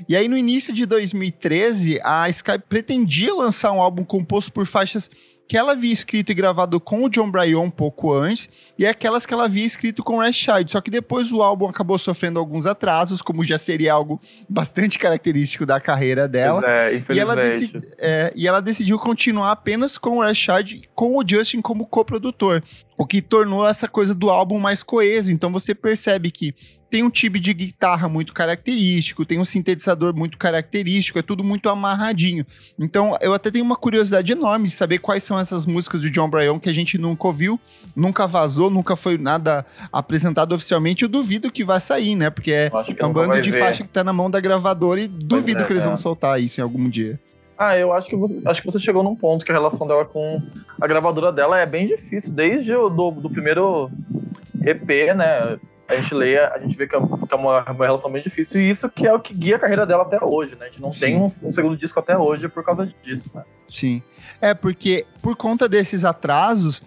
E 0.08 0.16
aí, 0.16 0.28
no 0.28 0.38
início 0.38 0.74
de 0.74 0.86
2013, 0.86 2.00
a 2.04 2.30
Skype 2.30 2.66
pretendia 2.70 3.34
lançar 3.34 3.72
um 3.72 3.82
álbum 3.82 4.04
composto 4.04 4.52
por 4.52 4.66
faixas 4.66 5.10
que 5.48 5.58
ela 5.58 5.74
havia 5.74 5.92
escrito 5.92 6.32
e 6.32 6.36
gravado 6.36 6.80
com 6.80 7.04
o 7.04 7.10
John 7.10 7.30
Bryan 7.30 7.60
um 7.60 7.70
pouco 7.70 8.14
antes, 8.14 8.50
e 8.78 8.86
aquelas 8.86 9.26
que 9.26 9.34
ela 9.34 9.46
havia 9.46 9.66
escrito 9.66 10.04
com 10.04 10.18
o 10.18 10.20
Rashid. 10.20 10.72
Só 10.72 10.82
que 10.82 10.90
depois 10.90 11.32
o 11.32 11.42
álbum 11.42 11.68
acabou 11.68 11.98
sofrendo 11.98 12.40
alguns 12.40 12.66
atrasos, 12.66 13.22
como 13.22 13.44
já 13.44 13.58
seria 13.58 13.94
algo 13.94 14.20
bastante 14.50 14.98
característico 14.98 15.66
da 15.66 15.80
carreira 15.80 16.28
dela. 16.28 16.62
É, 16.66 17.04
e, 17.10 17.20
ela 17.20 17.36
é, 18.00 18.34
e 18.36 18.48
ela 18.48 18.62
decidiu 18.62 18.98
continuar 18.98 19.52
apenas 19.52 19.98
com 19.98 20.18
o 20.18 20.22
Rashid, 20.22 20.90
com 20.96 21.18
o 21.18 21.24
Justin 21.28 21.62
como 21.62 21.86
coprodutor. 21.86 22.62
O 22.98 23.06
que 23.06 23.22
tornou 23.22 23.68
essa 23.68 23.88
coisa 23.88 24.14
do 24.14 24.30
álbum 24.30 24.60
mais 24.60 24.84
coeso. 24.84 25.32
Então 25.32 25.52
você 25.52 25.74
percebe 25.74 26.32
que 26.32 26.54
tem 26.94 27.02
um 27.02 27.10
tipo 27.10 27.40
de 27.40 27.52
guitarra 27.56 28.08
muito 28.08 28.32
característico, 28.36 29.26
tem 29.26 29.40
um 29.40 29.46
sintetizador 29.46 30.16
muito 30.16 30.38
característico, 30.38 31.18
é 31.18 31.24
tudo 31.24 31.44
muito 31.44 31.68
amarradinho. 31.68 32.46
Então, 32.78 33.18
eu 33.20 33.34
até 33.34 33.50
tenho 33.50 33.66
uma 33.66 33.76
curiosidade 33.76 34.32
enorme 34.32 34.68
de 34.68 34.74
saber 34.74 35.00
quais 35.00 35.24
são 35.24 35.40
essas 35.40 35.66
músicas 35.66 36.02
do 36.02 36.12
John 36.12 36.30
Bryan 36.30 36.60
que 36.60 36.70
a 36.70 36.74
gente 36.74 37.00
nunca 37.00 37.26
ouviu, 37.26 37.60
nunca 37.96 38.28
vazou, 38.28 38.70
nunca 38.70 38.96
foi 38.96 39.18
nada 39.18 39.66
apresentado 39.92 40.54
oficialmente. 40.54 41.02
Eu 41.02 41.10
duvido 41.10 41.52
que 41.52 41.64
vai 41.64 41.80
sair, 41.80 42.14
né? 42.14 42.30
Porque 42.30 42.52
é 42.52 42.72
um 43.04 43.12
bando 43.12 43.42
de 43.42 43.50
ver. 43.50 43.58
faixa 43.58 43.82
que 43.82 43.90
tá 43.90 44.04
na 44.04 44.14
mão 44.14 44.30
da 44.30 44.40
gravadora 44.40 45.02
e 45.02 45.08
duvido 45.08 45.64
é, 45.64 45.66
que 45.66 45.74
eles 45.74 45.82
é. 45.82 45.88
vão 45.88 45.98
soltar 45.98 46.40
isso 46.40 46.62
em 46.62 46.64
algum 46.64 46.88
dia. 46.88 47.20
Ah, 47.58 47.76
eu 47.76 47.92
acho 47.92 48.08
que, 48.08 48.16
você, 48.16 48.40
acho 48.46 48.62
que 48.62 48.72
você 48.72 48.78
chegou 48.78 49.02
num 49.02 49.16
ponto 49.16 49.44
que 49.44 49.52
a 49.52 49.56
relação 49.56 49.88
dela 49.88 50.06
com 50.06 50.40
a 50.80 50.86
gravadora 50.86 51.32
dela 51.32 51.60
é 51.60 51.66
bem 51.66 51.88
difícil. 51.88 52.32
Desde 52.32 52.72
o 52.76 52.88
do, 52.88 53.10
do 53.10 53.32
primeiro 53.32 53.90
EP, 54.64 55.16
né? 55.16 55.58
A 55.88 55.96
gente 55.96 56.14
lê, 56.14 56.38
a 56.38 56.58
gente 56.60 56.78
vê 56.78 56.88
que 56.88 56.96
é, 56.96 57.00
é 57.00 57.36
uma, 57.36 57.64
uma, 57.70 57.86
relação 57.86 58.12
bem 58.12 58.24
difícil, 58.24 58.62
e 58.62 58.70
isso 58.70 58.90
que 58.90 59.06
é 59.06 59.14
o 59.14 59.20
que 59.20 59.34
guia 59.34 59.58
a 59.58 59.60
carreira 59.60 59.86
dela 59.86 60.04
até 60.04 60.24
hoje, 60.24 60.56
né? 60.56 60.66
A 60.66 60.70
gente 60.70 60.82
não 60.82 60.92
Sim. 60.92 61.06
tem 61.06 61.18
um, 61.18 61.26
um, 61.26 61.52
segundo 61.52 61.78
disco 61.78 62.00
até 62.00 62.18
hoje 62.18 62.48
por 62.48 62.64
causa 62.64 62.92
disso, 63.02 63.30
né? 63.34 63.44
Sim. 63.70 64.02
É, 64.40 64.54
porque 64.54 65.06
por 65.22 65.36
conta 65.36 65.68
desses 65.68 66.06
atrasos, 66.06 66.82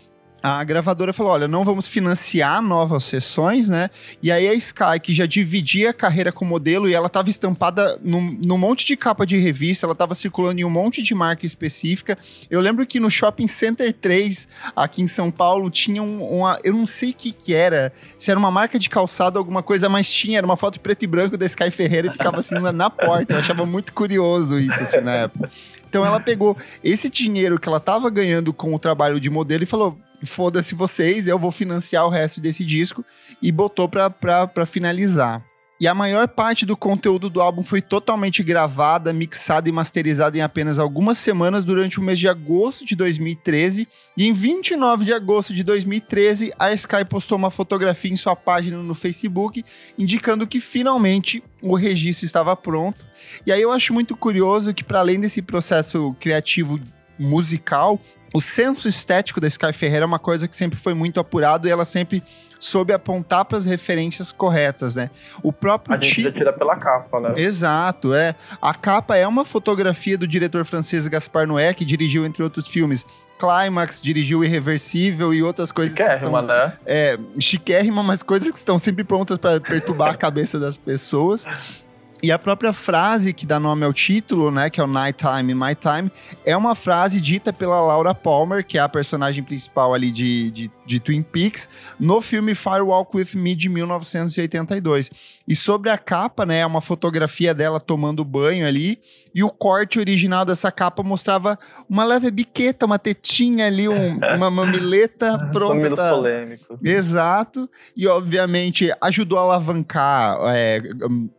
a 0.48 0.62
gravadora 0.62 1.12
falou: 1.12 1.32
olha, 1.32 1.48
não 1.48 1.64
vamos 1.64 1.88
financiar 1.88 2.62
novas 2.62 3.02
sessões, 3.02 3.68
né? 3.68 3.90
E 4.22 4.30
aí 4.30 4.46
a 4.46 4.54
Sky, 4.54 5.00
que 5.02 5.12
já 5.12 5.26
dividia 5.26 5.90
a 5.90 5.92
carreira 5.92 6.30
com 6.30 6.44
modelo 6.44 6.88
e 6.88 6.94
ela 6.94 7.08
estava 7.08 7.28
estampada 7.28 7.98
num, 8.00 8.38
num, 8.40 8.56
monte 8.56 8.86
de 8.86 8.96
capa 8.96 9.26
de 9.26 9.36
revista, 9.36 9.86
ela 9.86 9.92
estava 9.92 10.14
circulando 10.14 10.60
em 10.60 10.64
um 10.64 10.70
monte 10.70 11.02
de 11.02 11.14
marca 11.16 11.44
específica. 11.44 12.16
Eu 12.48 12.60
lembro 12.60 12.86
que 12.86 13.00
no 13.00 13.10
Shopping 13.10 13.48
Center 13.48 13.92
3, 13.92 14.46
aqui 14.76 15.02
em 15.02 15.08
São 15.08 15.32
Paulo, 15.32 15.68
tinha 15.68 16.00
um, 16.00 16.22
uma. 16.22 16.56
Eu 16.62 16.74
não 16.74 16.86
sei 16.86 17.10
o 17.10 17.14
que, 17.14 17.32
que 17.32 17.52
era, 17.52 17.92
se 18.16 18.30
era 18.30 18.38
uma 18.38 18.50
marca 18.50 18.78
de 18.78 18.88
calçado, 18.88 19.40
alguma 19.40 19.64
coisa, 19.64 19.88
mas 19.88 20.08
tinha, 20.08 20.38
era 20.38 20.46
uma 20.46 20.56
foto 20.56 20.78
preto 20.78 21.02
e 21.02 21.08
branco 21.08 21.36
da 21.36 21.46
Sky 21.46 21.72
Ferreira 21.72 22.06
e 22.06 22.12
ficava 22.12 22.38
assim 22.38 22.54
na, 22.54 22.70
na 22.70 22.88
porta. 22.88 23.34
Eu 23.34 23.38
achava 23.40 23.66
muito 23.66 23.92
curioso 23.92 24.60
isso, 24.60 24.80
assim, 24.80 25.00
na 25.00 25.12
época. 25.12 25.50
Então 25.88 26.04
ela 26.04 26.20
pegou 26.20 26.56
esse 26.84 27.08
dinheiro 27.08 27.58
que 27.58 27.68
ela 27.68 27.78
estava 27.78 28.08
ganhando 28.10 28.52
com 28.52 28.74
o 28.74 28.78
trabalho 28.78 29.18
de 29.18 29.30
modelo 29.30 29.62
e 29.62 29.66
falou: 29.66 29.98
foda-se 30.24 30.74
vocês, 30.74 31.26
eu 31.26 31.38
vou 31.38 31.50
financiar 31.50 32.06
o 32.06 32.10
resto 32.10 32.40
desse 32.40 32.64
disco 32.64 33.04
e 33.42 33.50
botou 33.50 33.88
pra, 33.88 34.08
pra, 34.08 34.46
pra 34.46 34.66
finalizar. 34.66 35.44
E 35.78 35.86
a 35.86 35.94
maior 35.94 36.26
parte 36.26 36.64
do 36.64 36.74
conteúdo 36.74 37.28
do 37.28 37.42
álbum 37.42 37.62
foi 37.62 37.82
totalmente 37.82 38.42
gravada, 38.42 39.12
mixada 39.12 39.68
e 39.68 39.72
masterizada 39.72 40.38
em 40.38 40.40
apenas 40.40 40.78
algumas 40.78 41.18
semanas 41.18 41.64
durante 41.64 42.00
o 42.00 42.02
mês 42.02 42.18
de 42.18 42.26
agosto 42.26 42.82
de 42.86 42.96
2013. 42.96 43.86
E 44.16 44.26
em 44.26 44.32
29 44.32 45.04
de 45.04 45.12
agosto 45.12 45.52
de 45.52 45.62
2013, 45.62 46.50
a 46.58 46.72
Sky 46.72 47.04
postou 47.04 47.36
uma 47.36 47.50
fotografia 47.50 48.10
em 48.10 48.16
sua 48.16 48.34
página 48.34 48.78
no 48.78 48.94
Facebook, 48.94 49.62
indicando 49.98 50.46
que 50.46 50.60
finalmente 50.60 51.44
o 51.60 51.74
registro 51.74 52.24
estava 52.24 52.56
pronto. 52.56 53.04
E 53.44 53.52
aí 53.52 53.60
eu 53.60 53.70
acho 53.70 53.92
muito 53.92 54.16
curioso 54.16 54.72
que, 54.72 54.82
para 54.82 55.00
além 55.00 55.20
desse 55.20 55.42
processo 55.42 56.16
criativo 56.18 56.80
musical, 57.18 58.00
o 58.36 58.40
senso 58.40 58.86
estético 58.86 59.40
da 59.40 59.48
Sky 59.48 59.72
Ferreira 59.72 60.04
é 60.04 60.06
uma 60.06 60.18
coisa 60.18 60.46
que 60.46 60.54
sempre 60.54 60.78
foi 60.78 60.92
muito 60.92 61.18
apurado 61.18 61.66
e 61.66 61.70
ela 61.70 61.86
sempre 61.86 62.22
soube 62.58 62.92
apontar 62.92 63.46
para 63.46 63.56
as 63.56 63.64
referências 63.64 64.30
corretas, 64.30 64.94
né? 64.94 65.08
O 65.42 65.50
próprio 65.50 65.96
a 65.96 65.98
gente 65.98 66.30
tira 66.32 66.52
pela 66.52 66.76
capa, 66.76 67.18
né? 67.18 67.34
Exato, 67.38 68.14
é. 68.14 68.34
A 68.60 68.74
capa 68.74 69.16
é 69.16 69.26
uma 69.26 69.42
fotografia 69.42 70.18
do 70.18 70.26
diretor 70.26 70.66
francês 70.66 71.08
Gaspar 71.08 71.46
Noé, 71.46 71.72
que 71.72 71.82
dirigiu 71.82 72.26
entre 72.26 72.42
outros 72.42 72.68
filmes 72.68 73.06
Climax, 73.38 74.02
dirigiu 74.02 74.44
Irreversível 74.44 75.32
e 75.32 75.42
outras 75.42 75.72
coisas 75.72 75.96
chiquérrima, 75.96 76.18
que 76.18 76.52
estão, 76.52 76.66
né? 76.66 76.72
É, 76.84 77.18
chiquérrima, 77.40 78.02
mas 78.02 78.22
coisas 78.22 78.52
que 78.52 78.58
estão 78.58 78.78
sempre 78.78 79.02
prontas 79.02 79.38
para 79.38 79.58
perturbar 79.62 80.10
a 80.10 80.14
cabeça 80.14 80.58
das 80.58 80.76
pessoas. 80.76 81.46
E 82.22 82.32
a 82.32 82.38
própria 82.38 82.72
frase 82.72 83.32
que 83.32 83.44
dá 83.44 83.60
nome 83.60 83.84
ao 83.84 83.92
título, 83.92 84.50
né, 84.50 84.70
que 84.70 84.80
é 84.80 84.84
o 84.84 84.86
Nighttime, 84.86 85.54
My 85.54 85.74
Time, 85.74 86.10
é 86.44 86.56
uma 86.56 86.74
frase 86.74 87.20
dita 87.20 87.52
pela 87.52 87.80
Laura 87.80 88.14
Palmer, 88.14 88.64
que 88.64 88.78
é 88.78 88.80
a 88.80 88.88
personagem 88.88 89.44
principal 89.44 89.92
ali 89.92 90.10
de, 90.10 90.50
de, 90.50 90.70
de 90.86 91.00
Twin 91.00 91.22
Peaks, 91.22 91.68
no 91.98 92.20
filme 92.20 92.54
Firewalk 92.54 93.16
With 93.16 93.34
Me 93.34 93.54
de 93.54 93.68
1982. 93.68 95.10
E 95.48 95.54
sobre 95.54 95.90
a 95.90 95.98
capa, 95.98 96.46
né, 96.46 96.60
é 96.60 96.66
uma 96.66 96.80
fotografia 96.80 97.54
dela 97.54 97.80
tomando 97.80 98.24
banho 98.24 98.66
ali, 98.66 98.98
e 99.34 99.44
o 99.44 99.50
corte 99.50 99.98
original 99.98 100.44
dessa 100.44 100.72
capa 100.72 101.02
mostrava 101.02 101.58
uma 101.88 102.04
leve 102.04 102.30
biqueta, 102.30 102.86
uma 102.86 102.98
tetinha 102.98 103.66
ali, 103.66 103.88
um, 103.88 104.18
uma 104.34 104.50
mamileta 104.50 105.38
pronta. 105.52 105.74
Menos 105.74 106.00
polêmicos. 106.00 106.84
Exato. 106.84 107.68
E, 107.94 108.06
obviamente, 108.06 108.90
ajudou 109.00 109.38
a 109.38 109.42
alavancar 109.42 110.38
é, 110.46 110.80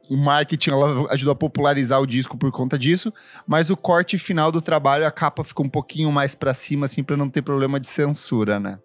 o 0.10 0.16
marketing 0.16 0.72
ajudou 1.10 1.32
a 1.32 1.36
popularizar 1.36 2.01
o 2.01 2.08
disco 2.08 2.38
por 2.38 2.51
conta 2.51 2.77
disso, 2.77 3.13
mas 3.46 3.70
o 3.70 3.77
corte 3.77 4.18
final 4.18 4.51
do 4.51 4.62
trabalho, 4.62 5.06
a 5.06 5.12
capa 5.12 5.44
ficou 5.44 5.66
um 5.66 5.70
pouquinho 5.70 6.12
mais 6.12 6.36
para 6.36 6.54
cima, 6.54 6.86
assim, 6.86 7.04
para 7.04 7.18
não 7.18 7.30
ter 7.30 7.42
problema 7.42 7.80
de 7.80 7.88
censura, 7.88 8.60
né? 8.60 8.80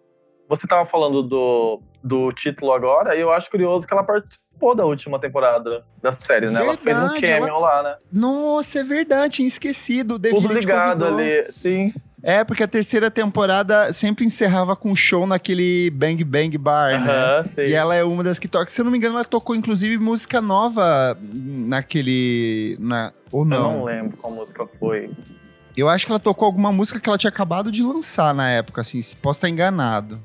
Você 0.55 0.67
tava 0.67 0.85
falando 0.85 1.23
do, 1.23 1.81
do 2.03 2.31
título 2.31 2.71
agora, 2.71 3.15
e 3.15 3.21
eu 3.21 3.31
acho 3.31 3.49
curioso 3.49 3.87
que 3.87 3.93
ela 3.93 4.03
participou 4.03 4.75
da 4.75 4.85
última 4.85 5.19
temporada 5.19 5.83
da 6.01 6.11
série, 6.11 6.47
né? 6.47 6.59
Verdade, 6.59 6.89
ela 6.89 7.09
fez 7.09 7.17
um 7.17 7.21
cameo 7.21 7.47
ela... 7.47 7.59
lá, 7.59 7.83
né? 7.83 7.95
Nossa, 8.11 8.79
é 8.79 8.83
verdade, 8.83 9.35
tinha 9.35 9.47
esquecido. 9.47 10.19
Tudo 10.19 10.53
ligado 10.53 11.05
ali, 11.05 11.47
sim. 11.51 11.93
É, 12.25 12.41
porque 12.45 12.63
a 12.63 12.67
terceira 12.67 13.11
temporada 13.11 13.91
sempre 13.91 14.23
encerrava 14.23 14.77
com 14.77 14.89
um 14.89 14.95
show 14.95 15.27
naquele 15.27 15.89
Bang 15.89 16.23
Bang 16.23 16.57
Bar, 16.57 17.03
né? 17.03 17.43
Sim. 17.53 17.61
E 17.63 17.73
ela 17.73 17.93
é 17.95 18.03
uma 18.03 18.23
das 18.23 18.39
que 18.39 18.47
toca. 18.47 18.71
Se 18.71 18.79
eu 18.79 18.85
não 18.85 18.91
me 18.93 18.97
engano, 18.97 19.15
ela 19.15 19.25
tocou 19.25 19.53
inclusive 19.53 19.97
música 19.97 20.39
nova 20.39 21.17
naquele. 21.21 22.77
Na... 22.79 23.11
Ou 23.29 23.43
não? 23.43 23.57
Eu 23.57 23.77
não 23.77 23.83
lembro 23.83 24.15
qual 24.15 24.31
música 24.31 24.65
foi. 24.79 25.11
Eu 25.75 25.89
acho 25.89 26.05
que 26.05 26.11
ela 26.13 26.19
tocou 26.19 26.45
alguma 26.45 26.71
música 26.71 26.97
que 26.97 27.09
ela 27.09 27.17
tinha 27.17 27.29
acabado 27.29 27.69
de 27.69 27.83
lançar 27.83 28.33
na 28.33 28.49
época, 28.49 28.79
assim, 28.79 29.01
posso 29.21 29.39
estar 29.39 29.49
enganado. 29.49 30.21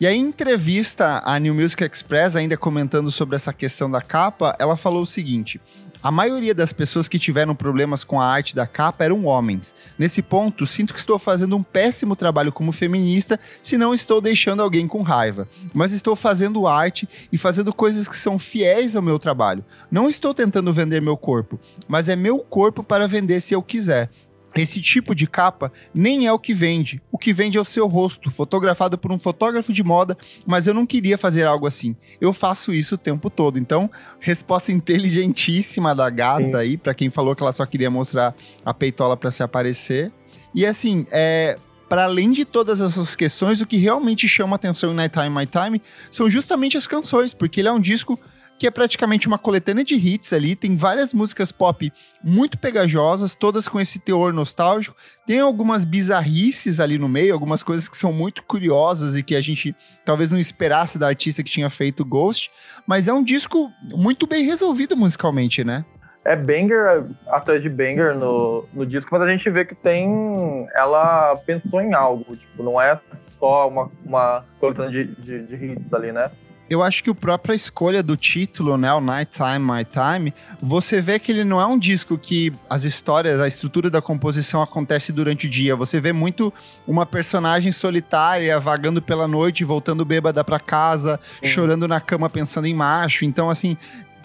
E 0.00 0.06
em 0.06 0.20
entrevista 0.20 1.22
à 1.24 1.38
New 1.38 1.54
Music 1.54 1.82
Express, 1.84 2.36
ainda 2.36 2.56
comentando 2.56 3.10
sobre 3.10 3.36
essa 3.36 3.52
questão 3.52 3.90
da 3.90 4.00
capa, 4.00 4.54
ela 4.58 4.76
falou 4.76 5.02
o 5.02 5.06
seguinte: 5.06 5.60
a 6.02 6.10
maioria 6.12 6.54
das 6.54 6.72
pessoas 6.72 7.08
que 7.08 7.18
tiveram 7.18 7.52
problemas 7.52 8.04
com 8.04 8.20
a 8.20 8.26
arte 8.26 8.54
da 8.54 8.64
capa 8.64 9.04
eram 9.04 9.24
homens. 9.24 9.74
Nesse 9.98 10.22
ponto, 10.22 10.64
sinto 10.64 10.94
que 10.94 11.00
estou 11.00 11.18
fazendo 11.18 11.56
um 11.56 11.64
péssimo 11.64 12.14
trabalho 12.14 12.52
como 12.52 12.70
feminista 12.70 13.40
se 13.60 13.76
não 13.76 13.92
estou 13.92 14.20
deixando 14.20 14.62
alguém 14.62 14.86
com 14.86 15.02
raiva. 15.02 15.48
Mas 15.74 15.90
estou 15.90 16.14
fazendo 16.14 16.68
arte 16.68 17.08
e 17.32 17.36
fazendo 17.36 17.72
coisas 17.72 18.06
que 18.06 18.14
são 18.14 18.38
fiéis 18.38 18.94
ao 18.94 19.02
meu 19.02 19.18
trabalho. 19.18 19.64
Não 19.90 20.08
estou 20.08 20.32
tentando 20.32 20.72
vender 20.72 21.02
meu 21.02 21.16
corpo, 21.16 21.58
mas 21.88 22.08
é 22.08 22.14
meu 22.14 22.38
corpo 22.38 22.84
para 22.84 23.08
vender 23.08 23.40
se 23.40 23.54
eu 23.54 23.60
quiser. 23.60 24.08
Esse 24.56 24.80
tipo 24.80 25.14
de 25.14 25.26
capa 25.26 25.72
nem 25.94 26.26
é 26.26 26.32
o 26.32 26.38
que 26.38 26.54
vende. 26.54 27.00
O 27.10 27.18
que 27.18 27.32
vende 27.32 27.58
é 27.58 27.60
o 27.60 27.64
seu 27.64 27.86
rosto, 27.86 28.30
fotografado 28.30 28.96
por 28.96 29.12
um 29.12 29.18
fotógrafo 29.18 29.72
de 29.72 29.82
moda, 29.82 30.16
mas 30.46 30.66
eu 30.66 30.74
não 30.74 30.86
queria 30.86 31.18
fazer 31.18 31.44
algo 31.44 31.66
assim. 31.66 31.94
Eu 32.20 32.32
faço 32.32 32.72
isso 32.72 32.94
o 32.94 32.98
tempo 32.98 33.28
todo. 33.28 33.58
Então, 33.58 33.90
resposta 34.20 34.72
inteligentíssima 34.72 35.94
da 35.94 36.08
gata 36.10 36.44
Sim. 36.44 36.54
aí, 36.56 36.76
para 36.76 36.94
quem 36.94 37.10
falou 37.10 37.34
que 37.34 37.42
ela 37.42 37.52
só 37.52 37.66
queria 37.66 37.90
mostrar 37.90 38.34
a 38.64 38.72
peitola 38.72 39.16
para 39.16 39.30
se 39.30 39.42
aparecer. 39.42 40.12
E 40.54 40.64
assim, 40.64 41.04
é, 41.10 41.58
para 41.88 42.04
além 42.04 42.30
de 42.30 42.44
todas 42.44 42.80
essas 42.80 43.14
questões, 43.14 43.60
o 43.60 43.66
que 43.66 43.76
realmente 43.76 44.26
chama 44.26 44.56
atenção 44.56 44.90
em 44.90 44.94
Nighttime 44.94 45.30
My 45.30 45.46
Time 45.46 45.82
são 46.10 46.28
justamente 46.28 46.76
as 46.76 46.86
canções, 46.86 47.32
porque 47.32 47.60
ele 47.60 47.68
é 47.68 47.72
um 47.72 47.80
disco 47.80 48.18
que 48.58 48.66
é 48.66 48.70
praticamente 48.70 49.26
uma 49.28 49.38
coletânea 49.38 49.84
de 49.84 49.94
hits 49.94 50.32
ali. 50.32 50.56
Tem 50.56 50.76
várias 50.76 51.12
músicas 51.12 51.52
pop 51.52 51.92
muito 52.22 52.58
pegajosas, 52.58 53.34
todas 53.34 53.68
com 53.68 53.80
esse 53.80 53.98
teor 53.98 54.32
nostálgico. 54.32 54.96
Tem 55.26 55.40
algumas 55.40 55.84
bizarrices 55.84 56.80
ali 56.80 56.98
no 56.98 57.08
meio, 57.08 57.34
algumas 57.34 57.62
coisas 57.62 57.88
que 57.88 57.96
são 57.96 58.12
muito 58.12 58.42
curiosas 58.42 59.16
e 59.16 59.22
que 59.22 59.36
a 59.36 59.40
gente 59.40 59.74
talvez 60.04 60.30
não 60.30 60.38
esperasse 60.38 60.98
da 60.98 61.08
artista 61.08 61.42
que 61.42 61.50
tinha 61.50 61.70
feito 61.70 62.04
Ghost. 62.04 62.50
Mas 62.86 63.08
é 63.08 63.12
um 63.12 63.22
disco 63.22 63.70
muito 63.82 64.26
bem 64.26 64.44
resolvido 64.44 64.96
musicalmente, 64.96 65.64
né? 65.64 65.84
é 66.26 66.34
banger 66.34 67.06
atrás 67.28 67.62
de 67.62 67.68
banger 67.68 68.12
no, 68.16 68.66
no 68.74 68.84
disco, 68.84 69.08
mas 69.12 69.22
a 69.22 69.30
gente 69.30 69.48
vê 69.48 69.64
que 69.64 69.76
tem. 69.76 70.68
Ela 70.74 71.36
pensou 71.46 71.80
em 71.80 71.94
algo, 71.94 72.36
tipo, 72.36 72.64
não 72.64 72.80
é 72.80 73.00
só 73.10 73.68
uma, 73.68 73.88
uma 74.04 74.44
coletânea 74.58 74.90
de, 74.90 75.04
de, 75.04 75.46
de 75.46 75.54
hits 75.64 75.94
ali, 75.94 76.10
né? 76.10 76.28
Eu 76.68 76.82
acho 76.82 77.02
que 77.02 77.10
a 77.10 77.14
própria 77.14 77.54
escolha 77.54 78.02
do 78.02 78.16
título, 78.16 78.76
né, 78.76 78.92
o 78.92 79.00
Nighttime, 79.00 79.60
My 79.60 79.84
Time, 79.84 80.34
você 80.60 81.00
vê 81.00 81.18
que 81.18 81.30
ele 81.30 81.44
não 81.44 81.60
é 81.60 81.66
um 81.66 81.78
disco 81.78 82.18
que 82.18 82.52
as 82.68 82.84
histórias, 82.84 83.40
a 83.40 83.46
estrutura 83.46 83.88
da 83.88 84.02
composição 84.02 84.60
acontece 84.60 85.12
durante 85.12 85.46
o 85.46 85.48
dia. 85.48 85.76
Você 85.76 86.00
vê 86.00 86.12
muito 86.12 86.52
uma 86.86 87.06
personagem 87.06 87.70
solitária 87.70 88.58
vagando 88.58 89.00
pela 89.00 89.28
noite, 89.28 89.64
voltando 89.64 90.04
bêbada 90.04 90.42
para 90.42 90.58
casa, 90.58 91.20
Sim. 91.42 91.48
chorando 91.48 91.86
na 91.86 92.00
cama 92.00 92.28
pensando 92.28 92.66
em 92.66 92.74
macho. 92.74 93.24
Então, 93.24 93.48
assim, 93.48 93.76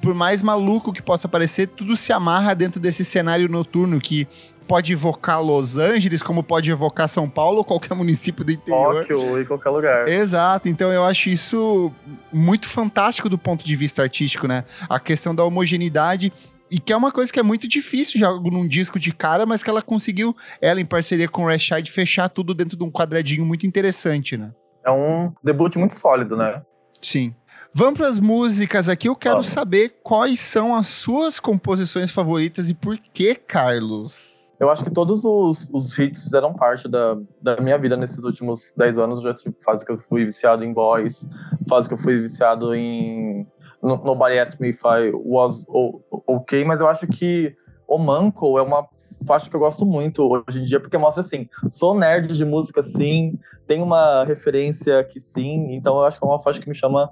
por 0.02 0.14
mais 0.14 0.42
maluco 0.42 0.92
que 0.92 1.02
possa 1.02 1.28
parecer, 1.28 1.68
tudo 1.68 1.96
se 1.96 2.12
amarra 2.12 2.54
dentro 2.54 2.80
desse 2.80 3.06
cenário 3.06 3.48
noturno 3.48 4.00
que 4.00 4.28
pode 4.68 4.94
evocar 4.94 5.44
Los 5.44 5.78
Angeles, 5.78 6.22
como 6.24 6.42
pode 6.42 6.72
evocar 6.72 7.08
São 7.10 7.30
Paulo 7.30 7.58
ou 7.58 7.64
qualquer 7.64 7.94
município 7.96 8.44
do 8.44 8.52
interior. 8.52 9.02
Tóquio 9.02 9.42
em 9.42 9.46
qualquer 9.46 9.70
lugar. 9.70 10.08
Exato. 10.08 10.70
Então 10.70 10.92
eu 10.92 11.04
acho 11.04 11.30
isso 11.30 11.92
muito 12.32 12.68
fantástico 12.68 13.30
do 13.30 13.38
ponto 13.38 13.66
de 13.66 13.76
vista 13.76 14.02
artístico, 14.02 14.48
né? 14.48 14.64
A 14.90 15.00
questão 15.00 15.36
da 15.36 15.44
homogeneidade 15.44 16.32
e 16.72 16.80
que 16.80 16.94
é 16.94 16.96
uma 16.96 17.12
coisa 17.12 17.32
que 17.32 17.40
é 17.40 17.44
muito 17.44 17.68
difícil 17.68 18.18
já 18.18 18.32
num 18.32 18.66
disco 18.66 18.98
de 18.98 19.12
cara, 19.12 19.46
mas 19.46 19.62
que 19.62 19.70
ela 19.70 19.82
conseguiu, 19.82 20.34
ela 20.62 20.80
em 20.80 20.86
parceria 20.86 21.28
com 21.28 21.44
o 21.44 21.48
Rashid, 21.48 21.92
fechar 21.92 22.30
tudo 22.30 22.54
dentro 22.54 22.78
de 22.78 22.84
um 22.84 22.90
quadradinho 22.90 23.46
muito 23.46 23.68
interessante, 23.68 24.38
né? 24.38 24.52
É 24.86 24.90
um 24.90 25.34
debut 25.44 25.76
muito 25.76 25.96
sólido, 25.96 26.38
né? 26.38 26.62
Sim. 27.02 27.36
Vamos 27.74 27.98
para 27.98 28.08
as 28.10 28.20
músicas 28.20 28.90
aqui. 28.90 29.08
Eu 29.08 29.16
quero 29.16 29.42
saber 29.44 29.96
quais 30.04 30.42
são 30.42 30.76
as 30.76 30.88
suas 30.88 31.40
composições 31.40 32.12
favoritas 32.12 32.70
e 32.70 32.74
por 32.74 32.98
que, 32.98 33.34
Carlos? 33.34 34.54
Eu 34.60 34.70
acho 34.70 34.84
que 34.84 34.92
todos 34.92 35.24
os, 35.24 35.70
os 35.72 35.98
hits 35.98 36.24
fizeram 36.24 36.54
parte 36.54 36.88
da, 36.88 37.18
da 37.42 37.58
minha 37.62 37.78
vida 37.78 37.96
nesses 37.96 38.26
últimos 38.26 38.74
10 38.78 39.00
anos. 39.00 39.24
Já 39.24 39.34
tipo, 39.34 39.56
fase 39.64 39.86
que 39.86 39.92
eu 39.92 39.98
fui 39.98 40.26
viciado 40.26 40.64
em 40.66 40.74
boys, 40.74 41.28
fase 41.70 41.88
que 41.88 41.94
eu 41.94 41.98
fui 41.98 42.20
viciado 42.20 42.76
em 42.76 43.48
Nobody 43.82 44.38
Asked 44.38 44.62
Me 44.62 44.70
If 44.70 44.82
I 44.84 45.12
Was 45.14 45.66
OK, 46.28 46.64
mas 46.66 46.82
eu 46.82 46.88
acho 46.88 47.08
que 47.08 47.56
o 47.88 47.98
Manco 47.98 48.60
é 48.60 48.62
uma 48.62 48.86
faixa 49.26 49.50
que 49.50 49.56
eu 49.56 49.60
gosto 49.60 49.86
muito 49.86 50.24
hoje 50.24 50.62
em 50.62 50.66
dia, 50.66 50.80
porque 50.80 50.98
mostra 50.98 51.22
assim, 51.22 51.48
sou 51.70 51.98
nerd 51.98 52.36
de 52.36 52.46
música 52.46 52.82
sim, 52.84 53.38
tem 53.68 53.82
uma 53.82 54.24
referência 54.24 55.04
que 55.04 55.20
sim, 55.20 55.74
então 55.74 55.98
eu 55.98 56.04
acho 56.04 56.20
que 56.20 56.26
é 56.26 56.28
uma 56.28 56.42
faixa 56.42 56.60
que 56.60 56.68
me 56.68 56.76
chama 56.76 57.10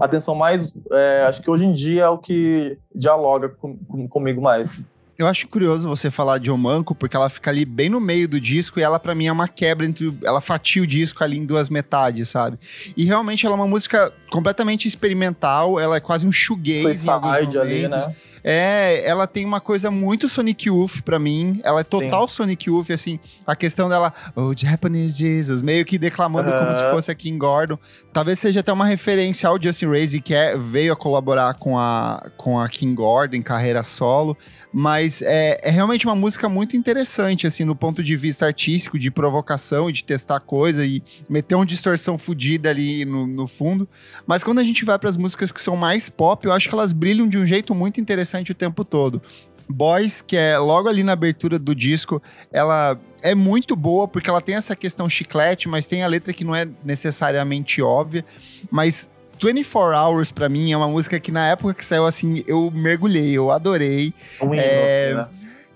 atenção 0.00 0.34
mais, 0.34 0.74
é, 0.90 1.24
acho 1.26 1.40
que 1.42 1.50
hoje 1.50 1.64
em 1.64 1.72
dia 1.72 2.04
é 2.04 2.08
o 2.08 2.18
que 2.18 2.78
dialoga 2.94 3.48
com, 3.48 3.76
com, 3.76 4.08
comigo 4.08 4.40
mais. 4.40 4.82
Eu 5.18 5.26
acho 5.26 5.46
curioso 5.46 5.88
você 5.88 6.10
falar 6.10 6.38
de 6.38 6.50
Omanco, 6.50 6.94
porque 6.94 7.14
ela 7.14 7.28
fica 7.28 7.50
ali 7.50 7.64
bem 7.64 7.88
no 7.88 8.00
meio 8.00 8.26
do 8.26 8.40
disco 8.40 8.80
e 8.80 8.82
ela, 8.82 8.98
para 8.98 9.14
mim, 9.14 9.26
é 9.26 9.32
uma 9.32 9.46
quebra 9.46 9.86
entre. 9.86 10.12
Ela 10.24 10.40
fatia 10.40 10.82
o 10.82 10.86
disco 10.86 11.22
ali 11.22 11.38
em 11.38 11.44
duas 11.44 11.68
metades, 11.68 12.28
sabe? 12.28 12.58
E 12.96 13.04
realmente 13.04 13.44
ela 13.44 13.54
é 13.54 13.58
uma 13.58 13.66
música 13.66 14.12
completamente 14.30 14.88
experimental, 14.88 15.78
ela 15.78 15.96
é 15.96 16.00
quase 16.00 16.26
um 16.26 16.32
shoegaze 16.32 17.06
em 17.06 17.10
alguns 17.10 17.36
momentos. 17.36 17.56
Ali, 17.58 17.88
né? 17.88 18.14
É, 18.44 19.02
ela 19.04 19.26
tem 19.26 19.44
uma 19.44 19.60
coisa 19.60 19.90
muito 19.90 20.28
Sonic 20.28 20.68
Youth 20.68 21.02
pra 21.04 21.18
mim. 21.18 21.60
Ela 21.62 21.80
é 21.80 21.84
total 21.84 22.26
Sim. 22.26 22.34
Sonic 22.34 22.68
Youth, 22.68 22.90
assim. 22.90 23.20
A 23.46 23.54
questão 23.54 23.88
dela, 23.88 24.12
oh, 24.34 24.52
Japanese 24.56 25.18
Jesus, 25.18 25.62
meio 25.62 25.84
que 25.84 25.96
declamando 25.96 26.50
uh 26.50 26.52
-huh. 26.52 26.58
como 26.58 26.74
se 26.74 26.90
fosse 26.90 27.10
a 27.10 27.14
King 27.14 27.38
Gordon. 27.38 27.78
Talvez 28.12 28.38
seja 28.38 28.60
até 28.60 28.72
uma 28.72 28.86
referência 28.86 29.48
ao 29.48 29.62
Justin 29.62 29.86
Razy, 29.86 30.20
que 30.20 30.34
é, 30.34 30.56
veio 30.56 30.92
a 30.92 30.96
colaborar 30.96 31.54
com 31.54 31.78
a, 31.78 32.30
com 32.36 32.58
a 32.58 32.68
King 32.68 32.94
Gordon 32.94 33.36
em 33.36 33.42
carreira 33.42 33.82
solo. 33.82 34.36
Mas 34.72 35.01
é, 35.22 35.58
é 35.62 35.70
realmente 35.70 36.06
uma 36.06 36.14
música 36.14 36.48
muito 36.48 36.76
interessante, 36.76 37.46
assim, 37.46 37.64
no 37.64 37.74
ponto 37.74 38.02
de 38.02 38.16
vista 38.16 38.46
artístico, 38.46 38.98
de 38.98 39.10
provocação 39.10 39.88
e 39.88 39.92
de 39.92 40.04
testar 40.04 40.40
coisa 40.40 40.84
e 40.84 41.02
meter 41.28 41.54
uma 41.54 41.66
distorção 41.66 42.16
fodida 42.18 42.70
ali 42.70 43.04
no, 43.04 43.26
no 43.26 43.46
fundo. 43.46 43.88
Mas 44.26 44.44
quando 44.44 44.58
a 44.58 44.64
gente 44.64 44.84
vai 44.84 44.98
para 44.98 45.08
as 45.08 45.16
músicas 45.16 45.50
que 45.50 45.60
são 45.60 45.76
mais 45.76 46.08
pop, 46.08 46.46
eu 46.46 46.52
acho 46.52 46.68
que 46.68 46.74
elas 46.74 46.92
brilham 46.92 47.28
de 47.28 47.38
um 47.38 47.46
jeito 47.46 47.74
muito 47.74 48.00
interessante 48.00 48.52
o 48.52 48.54
tempo 48.54 48.84
todo. 48.84 49.20
Boys, 49.68 50.22
que 50.22 50.36
é 50.36 50.58
logo 50.58 50.88
ali 50.88 51.02
na 51.02 51.12
abertura 51.12 51.58
do 51.58 51.74
disco, 51.74 52.22
ela 52.52 52.98
é 53.22 53.34
muito 53.34 53.74
boa 53.74 54.06
porque 54.06 54.28
ela 54.28 54.40
tem 54.40 54.54
essa 54.54 54.76
questão 54.76 55.08
chiclete, 55.08 55.68
mas 55.68 55.86
tem 55.86 56.02
a 56.02 56.06
letra 56.06 56.32
que 56.32 56.44
não 56.44 56.54
é 56.54 56.68
necessariamente 56.84 57.80
óbvia. 57.80 58.24
Mas 58.70 59.08
24 59.42 59.96
Hours, 59.96 60.30
para 60.30 60.48
mim, 60.48 60.72
é 60.72 60.76
uma 60.76 60.88
música 60.88 61.18
que 61.18 61.32
na 61.32 61.48
época 61.48 61.74
que 61.74 61.84
saiu, 61.84 62.06
assim, 62.06 62.42
eu 62.46 62.70
mergulhei, 62.70 63.32
eu 63.32 63.50
adorei. 63.50 64.14
Um 64.40 64.54
é, 64.54 65.14
né? 65.14 65.28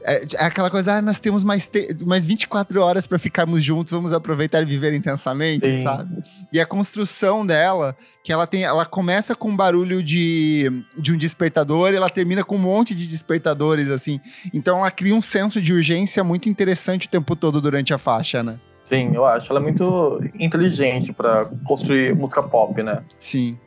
é, 0.07 0.23
é, 0.37 0.45
aquela 0.45 0.71
coisa, 0.71 0.95
ah, 0.95 1.03
nós 1.03 1.19
temos 1.19 1.43
mais, 1.43 1.67
te 1.67 1.97
mais 2.07 2.25
24 2.25 2.81
horas 2.81 3.07
para 3.09 3.19
ficarmos 3.19 3.65
juntos, 3.65 3.93
vamos 3.93 4.13
aproveitar 4.13 4.63
e 4.63 4.65
viver 4.65 4.95
intensamente, 4.95 5.67
Sim. 5.67 5.83
sabe? 5.83 6.23
E 6.53 6.61
a 6.61 6.65
construção 6.65 7.45
dela, 7.45 7.97
que 8.23 8.33
ela 8.33 8.47
tem, 8.47 8.63
ela 8.63 8.87
começa 8.87 9.35
com 9.35 9.51
um 9.51 9.57
barulho 9.57 10.03
de, 10.03 10.71
de 10.97 11.13
um 11.13 11.17
despertador 11.17 11.93
e 11.93 11.97
ela 11.97 12.09
termina 12.09 12.45
com 12.45 12.55
um 12.55 12.61
monte 12.61 12.95
de 12.95 13.05
despertadores, 13.07 13.91
assim. 13.91 14.21
Então 14.55 14.79
ela 14.79 14.91
cria 14.93 15.15
um 15.15 15.21
senso 15.21 15.61
de 15.61 15.73
urgência 15.73 16.23
muito 16.23 16.49
interessante 16.49 17.09
o 17.09 17.11
tempo 17.11 17.35
todo 17.35 17.61
durante 17.61 17.93
a 17.93 17.99
faixa, 17.99 18.45
né? 18.45 18.59
Sim, 18.88 19.12
eu 19.14 19.25
acho. 19.25 19.50
Ela 19.52 19.61
é 19.61 19.62
muito 19.62 20.21
inteligente 20.38 21.12
para 21.12 21.47
construir 21.64 22.14
música 22.14 22.43
pop, 22.43 22.83
né? 22.83 23.02
Sim. 23.19 23.59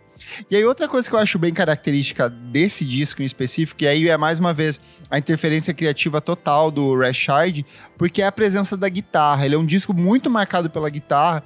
E 0.49 0.55
aí, 0.55 0.65
outra 0.65 0.87
coisa 0.87 1.09
que 1.09 1.15
eu 1.15 1.19
acho 1.19 1.39
bem 1.39 1.53
característica 1.53 2.29
desse 2.29 2.83
disco 2.85 3.21
em 3.21 3.25
específico, 3.25 3.83
e 3.83 3.87
aí 3.87 4.09
é 4.09 4.17
mais 4.17 4.39
uma 4.39 4.53
vez 4.53 4.79
a 5.09 5.17
interferência 5.17 5.73
criativa 5.73 6.19
total 6.19 6.69
do 6.69 6.97
Rashid, 6.97 7.65
porque 7.97 8.21
é 8.21 8.27
a 8.27 8.31
presença 8.31 8.75
da 8.75 8.89
guitarra. 8.89 9.45
Ele 9.45 9.55
é 9.55 9.57
um 9.57 9.65
disco 9.65 9.93
muito 9.93 10.29
marcado 10.29 10.69
pela 10.69 10.89
guitarra, 10.89 11.43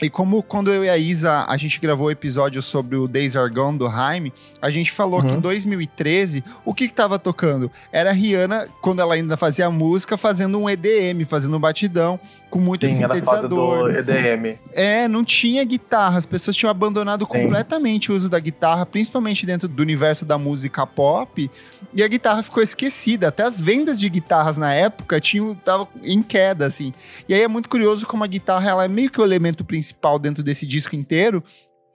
e 0.00 0.08
como 0.08 0.42
quando 0.42 0.72
eu 0.72 0.84
e 0.84 0.88
a 0.88 0.96
Isa, 0.96 1.44
a 1.46 1.56
gente 1.56 1.78
gravou 1.78 2.06
o 2.06 2.10
episódio 2.10 2.62
sobre 2.62 2.96
o 2.96 3.06
Days 3.06 3.36
Are 3.36 3.52
Gone 3.52 3.78
do 3.78 3.86
Haim, 3.86 4.32
a 4.60 4.70
gente 4.70 4.90
falou 4.90 5.20
uhum. 5.20 5.26
que 5.26 5.34
em 5.34 5.40
2013, 5.40 6.42
o 6.64 6.72
que 6.72 6.88
que 6.88 6.94
tava 6.94 7.18
tocando? 7.18 7.70
Era 7.92 8.10
a 8.10 8.12
Rihanna, 8.12 8.68
quando 8.80 9.00
ela 9.00 9.14
ainda 9.14 9.36
fazia 9.36 9.70
música, 9.70 10.16
fazendo 10.16 10.58
um 10.58 10.68
EDM, 10.68 11.24
fazendo 11.26 11.56
um 11.56 11.60
batidão, 11.60 12.18
com 12.48 12.58
muito 12.58 12.88
Sim, 12.88 12.96
sintetizador. 12.96 13.90
Era 13.90 14.02
do 14.02 14.10
EDM. 14.10 14.58
É, 14.74 15.06
não 15.06 15.24
tinha 15.24 15.62
guitarra, 15.64 16.18
as 16.18 16.26
pessoas 16.26 16.56
tinham 16.56 16.70
abandonado 16.70 17.26
Sim. 17.26 17.42
completamente 17.42 18.10
o 18.10 18.14
uso 18.14 18.28
da 18.28 18.38
guitarra, 18.38 18.86
principalmente 18.86 19.44
dentro 19.44 19.68
do 19.68 19.82
universo 19.82 20.24
da 20.24 20.38
música 20.38 20.86
pop, 20.86 21.50
e 21.94 22.02
a 22.02 22.08
guitarra 22.08 22.42
ficou 22.42 22.62
esquecida. 22.62 23.28
Até 23.28 23.42
as 23.42 23.60
vendas 23.60 24.00
de 24.00 24.08
guitarras 24.08 24.56
na 24.56 24.72
época 24.72 25.20
tinham, 25.20 25.54
tava 25.54 25.86
em 26.02 26.22
queda, 26.22 26.66
assim. 26.66 26.94
E 27.28 27.34
aí 27.34 27.42
é 27.42 27.48
muito 27.48 27.68
curioso 27.68 28.06
como 28.06 28.24
a 28.24 28.26
guitarra 28.26 28.70
ela 28.70 28.84
é 28.84 28.88
meio 28.88 29.10
que 29.10 29.20
o 29.20 29.24
elemento 29.24 29.64
principal 29.64 29.89
principal 29.90 30.18
dentro 30.18 30.42
desse 30.42 30.66
disco 30.66 30.94
inteiro. 30.94 31.42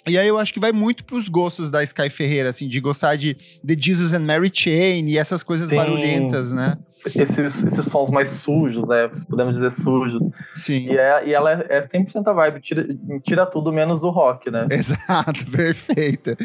E 0.07 0.17
aí 0.17 0.27
eu 0.27 0.37
acho 0.37 0.53
que 0.53 0.59
vai 0.59 0.71
muito 0.71 1.03
pros 1.03 1.27
gostos 1.29 1.71
da 1.71 1.83
Sky 1.83 2.09
Ferreira, 2.09 2.49
assim, 2.49 2.67
de 2.67 2.79
gostar 2.79 3.15
de 3.15 3.33
The 3.65 3.75
Jesus 3.79 4.13
and 4.13 4.19
Mary 4.19 4.51
Chain 4.53 5.07
e 5.07 5.17
essas 5.17 5.41
coisas 5.41 5.69
Sim. 5.69 5.75
barulhentas, 5.75 6.51
né? 6.51 6.77
Esses, 6.95 7.63
esses 7.65 7.85
sons 7.85 8.09
mais 8.09 8.29
sujos, 8.29 8.87
né? 8.87 9.09
Podemos 9.29 9.53
dizer 9.53 9.69
sujos. 9.71 10.23
Sim. 10.55 10.87
E, 10.89 10.97
é, 10.97 11.27
e 11.27 11.33
ela 11.33 11.51
é, 11.51 11.77
é 11.77 11.81
100% 11.81 12.25
a 12.25 12.33
vibe, 12.33 12.61
tira, 12.61 12.87
tira 13.21 13.45
tudo 13.45 13.73
menos 13.73 14.03
o 14.03 14.09
rock, 14.09 14.49
né? 14.49 14.65
Exato, 14.69 15.45
perfeita. 15.51 16.37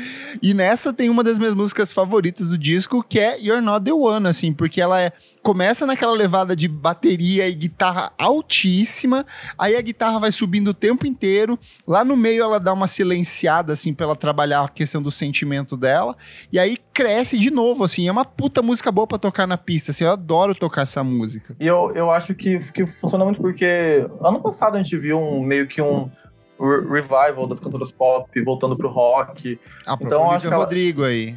E 0.42 0.52
nessa 0.52 0.92
tem 0.92 1.08
uma 1.08 1.22
das 1.22 1.38
minhas 1.38 1.54
músicas 1.54 1.92
favoritas 1.92 2.48
do 2.48 2.58
disco, 2.58 3.04
que 3.08 3.20
é 3.20 3.40
You're 3.40 3.62
Not 3.62 3.84
The 3.84 3.92
One, 3.92 4.26
assim, 4.26 4.52
porque 4.52 4.80
ela 4.80 5.00
é 5.00 5.12
começa 5.42 5.86
naquela 5.86 6.12
levada 6.12 6.54
de 6.54 6.68
bateria 6.68 7.48
e 7.48 7.54
guitarra 7.54 8.12
altíssima, 8.18 9.24
aí 9.58 9.74
a 9.74 9.80
guitarra 9.80 10.18
vai 10.18 10.30
subindo 10.30 10.68
o 10.68 10.74
tempo 10.74 11.06
inteiro, 11.06 11.58
lá 11.86 12.04
no 12.04 12.16
meio 12.16 12.42
ela 12.42 12.60
dá 12.60 12.72
uma 12.72 12.86
silenciada, 12.86 13.72
assim, 13.72 13.94
pra 13.94 14.06
ela 14.06 14.16
trabalhar 14.16 14.62
a 14.62 14.68
questão 14.68 15.00
do 15.00 15.10
sentimento 15.10 15.76
dela, 15.76 16.16
e 16.52 16.58
aí 16.58 16.76
cresce 16.92 17.38
de 17.38 17.50
novo, 17.50 17.84
assim, 17.84 18.06
é 18.06 18.12
uma 18.12 18.24
puta 18.24 18.60
música 18.60 18.92
boa 18.92 19.06
pra 19.06 19.18
tocar 19.18 19.46
na 19.46 19.56
pista, 19.56 19.90
assim, 19.90 20.04
eu 20.04 20.12
adoro 20.12 20.39
tocar 20.54 20.82
essa 20.82 21.02
música. 21.04 21.54
E 21.58 21.66
eu, 21.66 21.92
eu 21.94 22.10
acho 22.10 22.34
que, 22.34 22.58
que 22.72 22.86
funciona 22.86 23.24
muito 23.24 23.40
porque 23.40 24.06
ano 24.20 24.40
passado 24.40 24.76
a 24.76 24.82
gente 24.82 24.96
viu 24.96 25.18
um, 25.18 25.42
meio 25.42 25.66
que 25.66 25.80
um 25.80 26.10
revival 26.58 27.46
das 27.46 27.58
cantoras 27.58 27.90
pop 27.90 28.28
voltando 28.42 28.76
pro 28.76 28.88
rock. 28.88 29.58
Ah, 29.86 29.96
então 30.00 30.30
acho 30.30 30.46
que 30.46 30.52
ela... 30.52 30.64
Rodrigo 30.64 31.04
aí. 31.04 31.36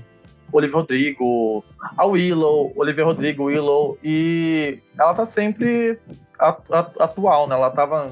Olivia 0.51 0.77
Rodrigo, 0.77 1.63
a 1.97 2.05
Willow, 2.05 2.71
Olivia 2.75 3.03
Rodrigo, 3.03 3.45
Willow, 3.45 3.97
e 4.03 4.79
ela 4.99 5.13
tá 5.13 5.25
sempre 5.25 5.97
atual, 6.99 7.47
né? 7.47 7.55
Ela 7.55 7.71
tava 7.71 8.11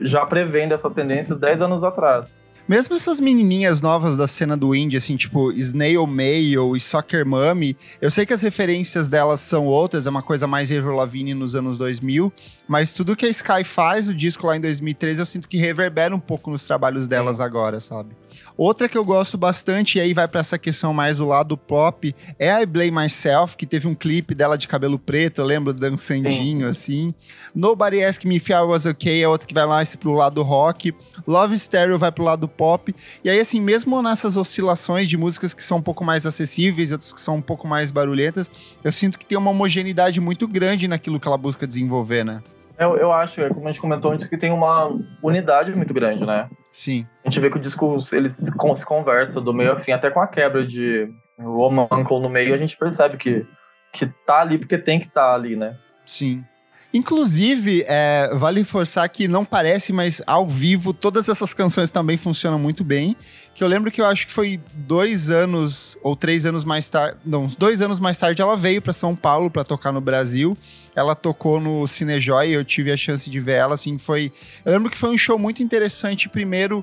já 0.00 0.26
prevendo 0.26 0.74
essas 0.74 0.92
tendências 0.92 1.38
10 1.38 1.62
anos 1.62 1.84
atrás. 1.84 2.26
Mesmo 2.68 2.94
essas 2.94 3.18
menininhas 3.18 3.80
novas 3.80 4.14
da 4.18 4.26
cena 4.26 4.54
do 4.54 4.74
indie, 4.74 4.98
assim, 4.98 5.16
tipo 5.16 5.50
Snail 5.52 6.06
Mail 6.06 6.76
e 6.76 6.80
Soccer 6.80 7.24
Mommy, 7.24 7.74
eu 7.98 8.10
sei 8.10 8.26
que 8.26 8.32
as 8.34 8.42
referências 8.42 9.08
delas 9.08 9.40
são 9.40 9.64
outras, 9.64 10.06
é 10.06 10.10
uma 10.10 10.22
coisa 10.22 10.46
mais 10.46 10.70
Avril 10.70 10.94
Lavigne 10.94 11.32
nos 11.32 11.54
anos 11.54 11.78
2000, 11.78 12.30
mas 12.68 12.92
tudo 12.92 13.16
que 13.16 13.24
a 13.24 13.28
Sky 13.30 13.64
faz, 13.64 14.06
o 14.06 14.14
disco 14.14 14.46
lá 14.46 14.54
em 14.54 14.60
2013, 14.60 15.18
eu 15.18 15.24
sinto 15.24 15.48
que 15.48 15.56
reverbera 15.56 16.14
um 16.14 16.20
pouco 16.20 16.50
nos 16.50 16.66
trabalhos 16.66 17.08
delas 17.08 17.38
Sim. 17.38 17.42
agora, 17.42 17.80
sabe? 17.80 18.14
Outra 18.56 18.88
que 18.88 18.98
eu 18.98 19.04
gosto 19.04 19.36
bastante, 19.36 19.98
e 19.98 20.00
aí 20.00 20.12
vai 20.12 20.26
para 20.26 20.40
essa 20.40 20.58
questão 20.58 20.92
mais 20.92 21.18
do 21.18 21.26
lado 21.26 21.56
pop, 21.56 22.14
é 22.38 22.62
I 22.62 22.66
Blame 22.66 22.90
Myself, 22.90 23.56
que 23.56 23.66
teve 23.66 23.86
um 23.86 23.94
clipe 23.94 24.34
dela 24.34 24.56
de 24.56 24.66
cabelo 24.66 24.98
preto, 24.98 25.40
eu 25.40 25.44
lembro, 25.44 25.72
dançandinho, 25.72 26.64
Sim. 26.64 26.70
assim. 26.70 27.14
Nobody 27.54 28.04
Ask 28.04 28.24
Me 28.24 28.36
If 28.36 28.48
I 28.50 28.54
Was 28.54 28.86
Okay 28.86 29.22
é 29.22 29.28
outra 29.28 29.46
que 29.46 29.54
vai 29.54 29.66
mais 29.66 29.94
pro 29.96 30.12
lado 30.12 30.42
rock. 30.42 30.94
Love 31.26 31.58
Stereo 31.58 31.98
vai 31.98 32.12
pro 32.12 32.24
lado 32.24 32.48
pop. 32.48 32.94
E 33.22 33.30
aí, 33.30 33.40
assim, 33.40 33.60
mesmo 33.60 34.00
nessas 34.02 34.36
oscilações 34.36 35.08
de 35.08 35.16
músicas 35.16 35.54
que 35.54 35.62
são 35.62 35.78
um 35.78 35.82
pouco 35.82 36.04
mais 36.04 36.26
acessíveis, 36.26 36.92
outras 36.92 37.12
que 37.12 37.20
são 37.20 37.36
um 37.36 37.42
pouco 37.42 37.66
mais 37.66 37.90
barulhentas, 37.90 38.50
eu 38.82 38.92
sinto 38.92 39.18
que 39.18 39.26
tem 39.26 39.36
uma 39.36 39.50
homogeneidade 39.50 40.20
muito 40.20 40.46
grande 40.46 40.88
naquilo 40.88 41.18
que 41.18 41.26
ela 41.26 41.38
busca 41.38 41.66
desenvolver, 41.66 42.24
né? 42.24 42.42
Eu, 42.78 42.96
eu 42.96 43.12
acho, 43.12 43.46
como 43.48 43.66
a 43.66 43.72
gente 43.72 43.80
comentou 43.80 44.12
antes, 44.12 44.28
que 44.28 44.38
tem 44.38 44.52
uma 44.52 44.88
unidade 45.22 45.74
muito 45.74 45.92
grande, 45.92 46.24
né? 46.24 46.48
Sim. 46.72 47.06
A 47.24 47.28
gente 47.28 47.40
vê 47.40 47.50
que 47.50 47.56
o 47.56 47.60
disco 47.60 47.96
eles 48.12 48.34
se 48.34 48.84
conversa 48.86 49.40
do 49.40 49.52
meio 49.52 49.72
a 49.72 49.76
fim, 49.76 49.90
até 49.90 50.10
com 50.10 50.20
a 50.20 50.28
quebra 50.28 50.64
de 50.64 51.12
Woman 51.38 51.88
Uncle 51.90 52.20
no 52.20 52.28
meio, 52.28 52.54
a 52.54 52.56
gente 52.56 52.76
percebe 52.76 53.16
que, 53.16 53.44
que 53.92 54.06
tá 54.26 54.40
ali 54.40 54.58
porque 54.58 54.78
tem 54.78 54.98
que 55.00 55.06
estar 55.06 55.28
tá 55.28 55.34
ali, 55.34 55.56
né? 55.56 55.76
Sim. 56.06 56.44
Inclusive, 56.92 57.84
é, 57.86 58.30
vale 58.32 58.60
reforçar 58.60 59.06
que 59.08 59.28
não 59.28 59.44
parece, 59.44 59.92
mas 59.92 60.22
ao 60.26 60.48
vivo 60.48 60.94
todas 60.94 61.28
essas 61.28 61.52
canções 61.52 61.90
também 61.90 62.16
funcionam 62.16 62.58
muito 62.58 62.82
bem. 62.82 63.14
Que 63.54 63.62
eu 63.62 63.68
lembro 63.68 63.90
que 63.90 64.00
eu 64.00 64.06
acho 64.06 64.26
que 64.26 64.32
foi 64.32 64.58
dois 64.72 65.28
anos 65.28 65.98
ou 66.02 66.16
três 66.16 66.46
anos 66.46 66.64
mais 66.64 66.88
tarde, 66.88 67.18
não, 67.26 67.44
uns 67.44 67.56
dois 67.56 67.82
anos 67.82 68.00
mais 68.00 68.16
tarde 68.16 68.40
ela 68.40 68.56
veio 68.56 68.80
para 68.80 68.92
São 68.94 69.14
Paulo 69.14 69.50
para 69.50 69.64
tocar 69.64 69.92
no 69.92 70.00
Brasil. 70.00 70.56
Ela 70.96 71.14
tocou 71.14 71.60
no 71.60 71.86
Cinejoy, 71.86 72.50
eu 72.50 72.64
tive 72.64 72.90
a 72.90 72.96
chance 72.96 73.28
de 73.28 73.38
ver 73.38 73.56
ela, 73.56 73.74
assim, 73.74 73.98
foi. 73.98 74.32
Eu 74.64 74.72
lembro 74.72 74.90
que 74.90 74.96
foi 74.96 75.10
um 75.10 75.18
show 75.18 75.38
muito 75.38 75.62
interessante. 75.62 76.28
Primeiro, 76.28 76.82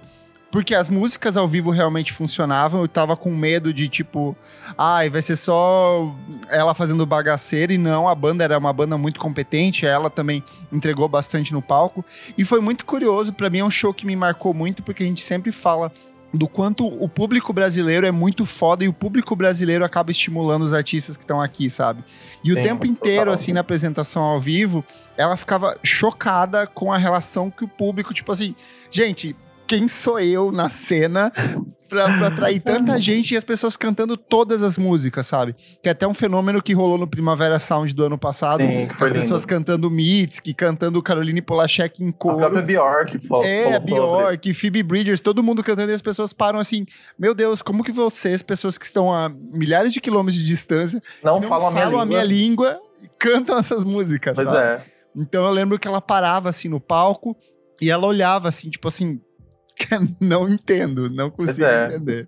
porque 0.55 0.73
as 0.73 0.87
músicas 0.87 1.35
ao 1.35 1.49
vivo 1.49 1.69
realmente 1.69 2.13
funcionavam. 2.13 2.79
Eu 2.79 2.87
tava 2.87 3.17
com 3.17 3.29
medo 3.35 3.73
de, 3.73 3.89
tipo, 3.89 4.33
ai, 4.77 5.07
ah, 5.07 5.09
vai 5.09 5.21
ser 5.21 5.35
só 5.35 6.15
ela 6.47 6.73
fazendo 6.73 7.05
bagaceira. 7.05 7.73
E 7.73 7.77
não, 7.77 8.07
a 8.07 8.15
banda 8.15 8.41
era 8.41 8.57
uma 8.57 8.71
banda 8.71 8.97
muito 8.97 9.19
competente. 9.19 9.85
Ela 9.85 10.09
também 10.09 10.41
entregou 10.71 11.09
bastante 11.09 11.51
no 11.51 11.61
palco. 11.61 12.05
E 12.37 12.45
foi 12.45 12.61
muito 12.61 12.85
curioso. 12.85 13.33
para 13.33 13.49
mim 13.49 13.57
é 13.57 13.65
um 13.65 13.69
show 13.69 13.93
que 13.93 14.05
me 14.05 14.15
marcou 14.15 14.53
muito, 14.53 14.81
porque 14.81 15.03
a 15.03 15.05
gente 15.05 15.21
sempre 15.21 15.51
fala 15.51 15.91
do 16.33 16.47
quanto 16.47 16.87
o 16.87 17.09
público 17.09 17.51
brasileiro 17.51 18.07
é 18.07 18.11
muito 18.11 18.45
foda 18.45 18.85
e 18.85 18.87
o 18.87 18.93
público 18.93 19.35
brasileiro 19.35 19.83
acaba 19.83 20.09
estimulando 20.09 20.61
os 20.61 20.73
artistas 20.73 21.17
que 21.17 21.23
estão 21.23 21.41
aqui, 21.41 21.69
sabe? 21.69 22.01
E 22.41 22.53
o 22.53 22.55
Sim, 22.55 22.61
tempo 22.61 22.87
inteiro, 22.87 23.29
assim, 23.29 23.51
na 23.51 23.59
apresentação 23.59 24.23
ao 24.23 24.39
vivo, 24.39 24.85
ela 25.17 25.35
ficava 25.35 25.75
chocada 25.83 26.65
com 26.65 26.93
a 26.93 26.97
relação 26.97 27.51
que 27.51 27.65
o 27.65 27.67
público, 27.67 28.13
tipo 28.13 28.31
assim, 28.31 28.55
gente, 28.89 29.35
quem 29.67 29.87
sou 29.87 30.19
eu 30.19 30.51
na 30.51 30.69
cena 30.69 31.31
pra, 31.89 32.05
pra 32.17 32.27
atrair 32.27 32.59
tanta 32.59 32.99
gente 32.99 33.33
e 33.33 33.37
as 33.37 33.43
pessoas 33.43 33.75
cantando 33.77 34.15
todas 34.17 34.61
as 34.63 34.77
músicas, 34.77 35.25
sabe? 35.27 35.55
Que 35.81 35.89
é 35.89 35.91
até 35.91 36.07
um 36.07 36.13
fenômeno 36.13 36.61
que 36.61 36.73
rolou 36.73 36.97
no 36.97 37.07
Primavera 37.07 37.59
Sound 37.59 37.93
do 37.93 38.05
ano 38.05 38.17
passado, 38.17 38.61
Sim, 38.61 38.87
as 38.91 39.09
pessoas 39.11 39.41
lindo. 39.41 39.47
cantando 39.47 39.89
Mitski, 39.91 40.53
cantando 40.53 41.01
Caroline 41.01 41.41
Polachek 41.41 42.03
em 42.03 42.09
A 42.09 42.13
coro. 42.13 42.37
própria 42.37 42.61
Bjork 42.61 43.17
falou, 43.27 43.43
É, 43.45 43.63
falou 43.63 43.77
a 43.77 43.81
sobre. 43.81 43.93
Bjork, 43.95 44.53
Phoebe 44.53 44.83
Bridgers, 44.83 45.21
todo 45.21 45.41
mundo 45.43 45.63
cantando 45.63 45.91
e 45.91 45.95
as 45.95 46.01
pessoas 46.01 46.33
param 46.33 46.59
assim, 46.59 46.85
meu 47.17 47.33
Deus, 47.33 47.61
como 47.61 47.83
que 47.83 47.91
vocês, 47.91 48.41
pessoas 48.41 48.77
que 48.77 48.85
estão 48.85 49.13
a 49.13 49.29
milhares 49.29 49.93
de 49.93 49.99
quilômetros 50.01 50.35
de 50.41 50.45
distância, 50.45 51.01
Não, 51.23 51.39
não 51.39 51.47
falam 51.47 51.67
a 51.99 52.05
minha 52.05 52.23
língua. 52.23 52.71
língua 52.73 52.79
e 53.03 53.07
cantam 53.19 53.57
essas 53.57 53.83
músicas, 53.83 54.35
Pois 54.35 54.47
sabe? 54.47 54.57
é. 54.57 54.81
Então 55.15 55.45
eu 55.45 55.51
lembro 55.51 55.79
que 55.79 55.87
ela 55.87 56.01
parava 56.01 56.49
assim 56.49 56.67
no 56.67 56.79
palco 56.79 57.37
e 57.81 57.89
ela 57.89 58.05
olhava 58.05 58.49
assim, 58.49 58.69
tipo 58.69 58.87
assim, 58.87 59.21
não 60.19 60.49
entendo, 60.49 61.09
não 61.09 61.29
consigo 61.29 61.65
é. 61.65 61.85
entender. 61.85 62.27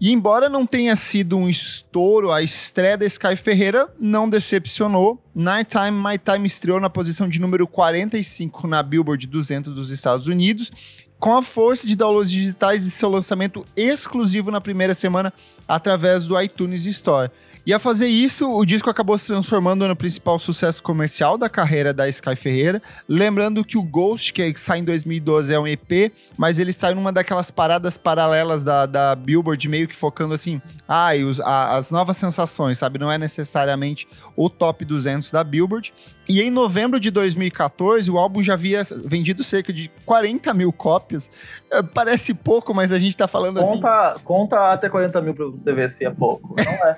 E 0.00 0.12
embora 0.12 0.48
não 0.48 0.64
tenha 0.64 0.94
sido 0.94 1.36
um 1.36 1.48
estouro, 1.48 2.30
a 2.30 2.42
estreia 2.42 2.96
da 2.96 3.04
Sky 3.04 3.34
Ferreira 3.36 3.88
não 3.98 4.28
decepcionou. 4.28 5.22
Nighttime 5.34 5.90
My 5.92 6.18
Time 6.18 6.46
estreou 6.46 6.78
na 6.80 6.90
posição 6.90 7.28
de 7.28 7.40
número 7.40 7.66
45 7.66 8.66
na 8.66 8.82
Billboard 8.82 9.26
200 9.26 9.74
dos 9.74 9.90
Estados 9.90 10.26
Unidos, 10.28 10.70
com 11.18 11.36
a 11.36 11.42
força 11.42 11.86
de 11.86 11.94
downloads 11.94 12.30
digitais 12.32 12.84
e 12.84 12.90
seu 12.90 13.08
lançamento 13.08 13.64
exclusivo 13.76 14.50
na 14.50 14.60
primeira 14.60 14.92
semana 14.92 15.32
através 15.68 16.26
do 16.26 16.38
iTunes 16.40 16.84
Store. 16.84 17.30
E 17.64 17.72
a 17.72 17.78
fazer 17.78 18.08
isso, 18.08 18.52
o 18.52 18.64
disco 18.66 18.90
acabou 18.90 19.16
se 19.16 19.28
transformando 19.28 19.86
no 19.86 19.94
principal 19.94 20.36
sucesso 20.36 20.82
comercial 20.82 21.38
da 21.38 21.48
carreira 21.48 21.94
da 21.94 22.08
Sky 22.08 22.34
Ferreira. 22.34 22.82
Lembrando 23.08 23.64
que 23.64 23.78
o 23.78 23.82
Ghost, 23.84 24.32
que 24.32 24.52
sai 24.58 24.80
em 24.80 24.84
2012, 24.84 25.54
é 25.54 25.60
um 25.60 25.66
EP, 25.68 26.12
mas 26.36 26.58
ele 26.58 26.72
sai 26.72 26.92
numa 26.92 27.12
daquelas 27.12 27.52
paradas 27.52 27.96
paralelas 27.96 28.64
da, 28.64 28.84
da 28.84 29.14
Billboard, 29.14 29.68
meio 29.68 29.86
que 29.86 29.94
focando 29.94 30.34
assim, 30.34 30.60
ah, 30.88 31.10
os- 31.24 31.38
a- 31.38 31.76
as 31.76 31.92
novas 31.92 32.16
sensações, 32.16 32.78
sabe? 32.78 32.98
Não 32.98 33.12
é 33.12 33.16
necessariamente 33.16 34.08
o 34.34 34.50
top 34.50 34.84
200 34.84 35.21
da 35.30 35.44
Billboard. 35.44 35.92
E 36.32 36.40
em 36.42 36.50
novembro 36.50 36.98
de 36.98 37.10
2014, 37.10 38.10
o 38.10 38.18
álbum 38.18 38.42
já 38.42 38.54
havia 38.54 38.82
vendido 39.04 39.44
cerca 39.44 39.72
de 39.72 39.90
40 40.06 40.52
mil 40.54 40.72
cópias. 40.72 41.30
Eh, 41.70 41.82
Parece 41.82 42.32
pouco, 42.34 42.72
mas 42.74 42.90
a 42.92 42.98
gente 42.98 43.16
tá 43.16 43.28
falando 43.28 43.60
assim. 43.60 43.74
Conta, 43.74 44.16
conta 44.24 44.72
até 44.72 44.88
40 44.88 45.20
mil 45.20 45.34
pra 45.34 45.46
você 45.46 45.72
ver 45.72 45.90
se 45.90 46.04
é 46.04 46.10
pouco. 46.10 46.54
Não 46.58 46.72
é. 46.72 46.96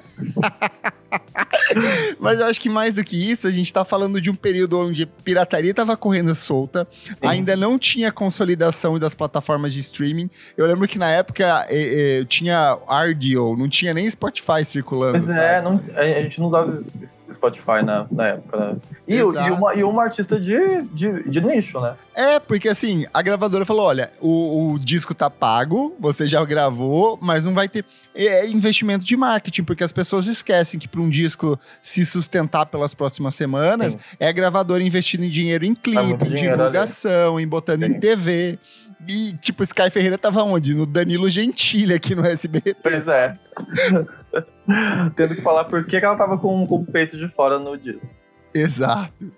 Mas 2.18 2.40
eu 2.40 2.46
acho 2.46 2.60
que 2.60 2.68
mais 2.68 2.94
do 2.94 3.04
que 3.04 3.30
isso, 3.30 3.46
a 3.46 3.50
gente 3.50 3.72
tá 3.72 3.84
falando 3.84 4.20
de 4.20 4.30
um 4.30 4.34
período 4.34 4.78
onde 4.78 5.06
pirataria 5.06 5.72
tava 5.72 5.96
correndo 5.96 6.34
solta, 6.34 6.86
ainda 7.22 7.56
não 7.56 7.78
tinha 7.78 8.10
consolidação 8.12 8.98
das 8.98 9.14
plataformas 9.14 9.72
de 9.72 9.80
streaming. 9.80 10.28
Eu 10.56 10.66
lembro 10.66 10.86
que 10.88 10.98
na 10.98 11.08
época 11.10 11.66
eh, 11.68 12.20
eh, 12.20 12.24
tinha 12.24 12.74
RDO, 12.88 13.56
não 13.56 13.68
tinha 13.68 13.94
nem 13.94 14.08
Spotify 14.10 14.64
circulando. 14.64 15.12
Pois 15.12 15.24
sabe? 15.24 15.38
é, 15.40 15.62
não- 15.62 15.80
a 15.96 16.22
gente 16.22 16.38
não 16.40 16.46
usava 16.46 16.72
Spotify 17.32 17.82
na, 17.84 18.06
na 18.10 18.26
época, 18.28 18.56
né? 18.58 18.76
E. 19.08 19.16
e 19.32 19.50
uma, 19.50 19.74
e 19.74 19.84
uma 19.84 20.02
artista 20.04 20.38
de, 20.38 20.82
de, 20.92 21.28
de 21.28 21.40
nicho, 21.40 21.80
né? 21.80 21.94
É, 22.14 22.38
porque 22.38 22.68
assim, 22.68 23.06
a 23.12 23.22
gravadora 23.22 23.64
falou: 23.64 23.86
olha, 23.86 24.10
o, 24.20 24.72
o 24.72 24.78
disco 24.78 25.14
tá 25.14 25.30
pago, 25.30 25.94
você 25.98 26.26
já 26.26 26.44
gravou, 26.44 27.18
mas 27.22 27.44
não 27.44 27.54
vai 27.54 27.68
ter. 27.68 27.84
É 28.14 28.46
investimento 28.46 29.04
de 29.04 29.16
marketing, 29.16 29.64
porque 29.64 29.82
as 29.82 29.92
pessoas 29.92 30.26
esquecem 30.26 30.78
que 30.78 30.86
para 30.86 31.00
um 31.00 31.08
disco 31.08 31.58
se 31.82 32.04
sustentar 32.04 32.66
pelas 32.66 32.94
próximas 32.94 33.34
semanas, 33.34 33.92
Sim. 33.92 33.98
é 34.20 34.28
a 34.28 34.32
gravadora 34.32 34.82
investindo 34.82 35.24
em 35.24 35.30
dinheiro 35.30 35.64
em 35.64 35.74
clipe, 35.74 36.26
em 36.26 36.34
dinheiro 36.34 36.56
divulgação, 36.56 37.38
em 37.40 37.46
botando 37.46 37.84
em 37.84 37.92
Sim. 37.94 38.00
TV. 38.00 38.58
E, 39.06 39.34
tipo, 39.34 39.62
Sky 39.62 39.90
Ferreira 39.90 40.16
tava 40.16 40.42
onde? 40.42 40.74
No 40.74 40.86
Danilo 40.86 41.28
Gentili 41.28 41.94
aqui 41.94 42.14
no 42.14 42.24
SBT. 42.24 42.76
Pois 42.82 43.06
é. 43.08 43.38
Tendo 45.14 45.34
que 45.34 45.42
falar 45.42 45.64
por 45.64 45.84
que 45.84 46.00
que 46.00 46.04
ela 46.04 46.16
tava 46.16 46.38
com, 46.38 46.66
com 46.66 46.76
o 46.76 46.86
peito 46.86 47.18
de 47.18 47.28
fora 47.28 47.58
no 47.58 47.76
disco. 47.76 48.08
Exato. 48.54 49.32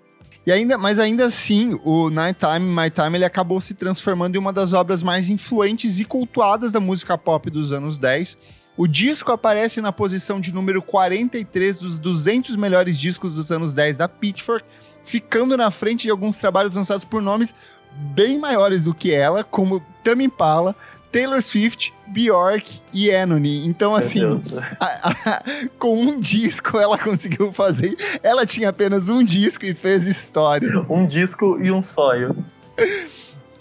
E 0.45 0.51
ainda, 0.51 0.77
mas 0.77 0.97
ainda 0.97 1.25
assim, 1.25 1.77
o 1.83 2.09
Nighttime, 2.09 2.61
My 2.61 2.89
Time, 2.89 3.17
ele 3.17 3.25
acabou 3.25 3.59
se 3.59 3.73
transformando 3.73 4.35
em 4.35 4.39
uma 4.39 4.53
das 4.53 4.71
obras 4.71 5.03
mais 5.03 5.27
influentes 5.27 5.99
e 5.99 6.05
cultuadas 6.05 6.71
da 6.71 6.79
música 6.79 7.17
pop 7.17 7.49
dos 7.49 7.73
anos 7.73 7.99
10. 7.99 8.37
O 8.77 8.87
disco 8.87 9.31
aparece 9.31 9.81
na 9.81 9.91
posição 9.91 10.39
de 10.39 10.53
número 10.53 10.81
43 10.81 11.79
dos 11.79 11.99
200 11.99 12.55
melhores 12.55 12.97
discos 12.97 13.33
dos 13.33 13.51
anos 13.51 13.73
10 13.73 13.97
da 13.97 14.07
Pitchfork, 14.07 14.63
ficando 15.03 15.57
na 15.57 15.69
frente 15.69 16.03
de 16.03 16.11
alguns 16.11 16.37
trabalhos 16.37 16.75
lançados 16.75 17.03
por 17.03 17.21
nomes 17.21 17.53
bem 17.97 18.37
maiores 18.37 18.83
do 18.83 18.93
que 18.93 19.13
ela, 19.13 19.43
como 19.43 19.81
Tame 20.03 20.25
Impala, 20.25 20.75
Taylor 21.11 21.41
Swift, 21.41 21.93
Bjork 22.07 22.79
e 22.93 23.11
Anony. 23.13 23.65
Então, 23.65 23.95
assim, 23.95 24.21
a- 24.79 25.09
a- 25.09 25.43
com 25.79 25.99
um 25.99 26.19
disco 26.19 26.77
ela 26.77 26.97
conseguiu 26.97 27.51
fazer. 27.51 27.95
Ela 28.21 28.45
tinha 28.45 28.69
apenas 28.69 29.09
um 29.09 29.23
disco 29.23 29.65
e 29.65 29.73
fez 29.73 30.05
história. 30.05 30.85
Um 30.89 31.05
disco 31.07 31.57
e 31.61 31.71
um 31.71 31.81
sonho. 31.81 32.35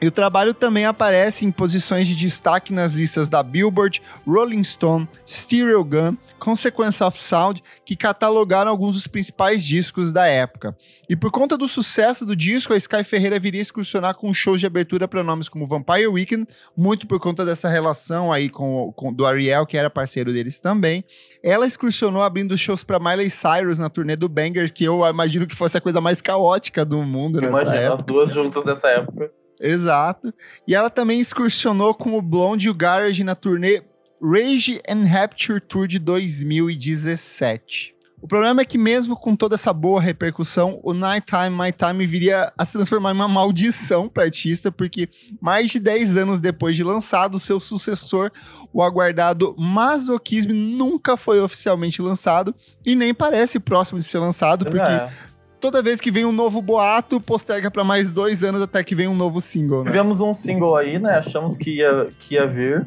E 0.01 0.07
o 0.07 0.11
trabalho 0.11 0.53
também 0.53 0.85
aparece 0.85 1.45
em 1.47 1.51
posições 1.51 2.07
de 2.07 2.15
destaque 2.15 2.73
nas 2.73 2.93
listas 2.95 3.31
da 3.31 3.43
Billboard, 3.43 4.03
Rolling 4.27 4.63
Stone, 4.63 5.09
Stereo 5.27 5.83
Gun, 5.83 6.17
Consequence 6.39 7.03
of 7.03 7.17
Sound, 7.19 7.63
que 7.85 7.97
catalogaram 7.97 8.71
alguns 8.71 8.95
dos 8.95 9.07
principais 9.07 9.65
discos 9.65 10.13
da 10.13 10.27
época. 10.27 10.77
E 11.09 11.17
por 11.17 11.31
conta 11.31 11.57
do 11.57 11.67
sucesso 11.67 12.27
do 12.27 12.37
disco, 12.37 12.75
a 12.75 12.77
Sky 12.77 13.03
Ferreira 13.03 13.39
viria 13.39 13.61
excursionar 13.63 14.15
com 14.17 14.33
shows 14.35 14.61
de 14.61 14.67
abertura 14.67 15.09
para 15.09 15.23
nomes 15.23 15.49
como 15.49 15.67
Vampire 15.67 16.07
Weekend, 16.07 16.47
muito 16.77 17.07
por 17.07 17.19
conta 17.19 17.43
dessa 17.45 17.69
relação 17.69 18.31
aí 18.31 18.51
com, 18.51 18.75
o- 18.89 18.93
com- 18.93 19.13
do 19.13 19.25
Ariel, 19.25 19.65
que 19.65 19.79
era 19.79 19.89
parceiro 19.89 20.31
deles 20.31 20.61
também. 20.61 21.05
Ela 21.43 21.67
excursionou 21.67 22.23
abrindo 22.23 22.57
shows 22.57 22.85
para 22.85 22.99
Miley 22.99 23.31
Cyrus 23.31 23.79
na 23.79 23.89
turnê 23.89 24.15
do 24.15 24.29
Bangers, 24.29 24.71
que 24.71 24.85
eu 24.85 25.07
imagino 25.07 25.47
que 25.47 25.57
fosse 25.57 25.79
a 25.79 25.81
coisa 25.81 26.03
mais 26.03 26.21
caótica 26.21 26.85
do 26.85 26.99
mundo 26.99 27.41
nessa 27.41 27.63
Imagina, 27.63 27.77
época. 27.77 27.95
as 28.01 28.05
duas 28.05 28.35
juntas 28.35 28.63
nessa 28.65 28.89
época. 28.89 29.31
Exato. 29.61 30.33
E 30.67 30.75
ela 30.75 30.91
também 30.91 31.21
excursionou 31.21 31.95
com 31.95 32.17
o 32.17 32.23
Blonde 32.23 32.67
e 32.67 32.71
o 32.71 32.75
Garage 32.75 33.25
na 33.25 33.35
turnê 33.35 33.83
Rage 34.23 34.81
and 34.89 35.05
Rapture 35.07 35.61
Tour 35.61 35.87
de 35.87 35.99
2017. 35.99 37.97
O 38.21 38.27
problema 38.27 38.63
é 38.63 38.65
que 38.65 38.79
mesmo 38.79 39.15
com 39.15 39.37
toda 39.37 39.55
essa 39.55 39.73
boa 39.73 40.01
repercussão, 40.01 40.81
o 40.83 40.95
Nighttime 40.95 41.51
My 41.51 41.71
Time 41.71 42.07
viria 42.07 42.51
a 42.57 42.65
se 42.65 42.73
transformar 42.73 43.13
em 43.13 43.15
uma 43.15 43.29
maldição 43.29 44.09
para 44.09 44.25
artista, 44.25 44.73
porque 44.73 45.09
mais 45.41 45.71
de 45.71 45.79
10 45.79 46.17
anos 46.17 46.41
depois 46.41 46.75
de 46.75 46.83
lançado, 46.83 47.39
seu 47.39 47.61
sucessor, 47.61 48.33
o 48.73 48.83
aguardado 48.83 49.55
Masochism, 49.59 50.51
nunca 50.51 51.17
foi 51.17 51.41
oficialmente 51.41 52.01
lançado 52.01 52.55
e 52.85 52.97
nem 52.97 53.13
parece 53.15 53.61
próximo 53.61 54.01
de 54.01 54.07
ser 54.07 54.19
lançado, 54.19 54.65
porque 54.65 54.91
É. 54.91 55.36
toda 55.67 55.83
vez 55.83 56.01
que 56.01 56.13
vem 56.13 56.25
um 56.25 56.31
novo 56.31 56.63
boato, 56.63 57.21
posterga 57.21 57.71
para 57.73 57.83
mais 57.83 58.13
dois 58.13 58.45
anos 58.45 58.63
até 58.63 58.85
que 58.85 58.95
vem 58.95 59.09
um 59.09 59.15
novo 59.17 59.41
single, 59.41 59.83
né? 59.83 59.91
Tivemos 59.91 60.21
um 60.21 60.33
single 60.33 60.77
aí, 60.77 60.97
né? 60.99 61.15
Achamos 61.19 61.57
que 61.57 61.79
ia, 61.79 62.07
que 62.21 62.35
ia 62.35 62.47
vir. 62.47 62.87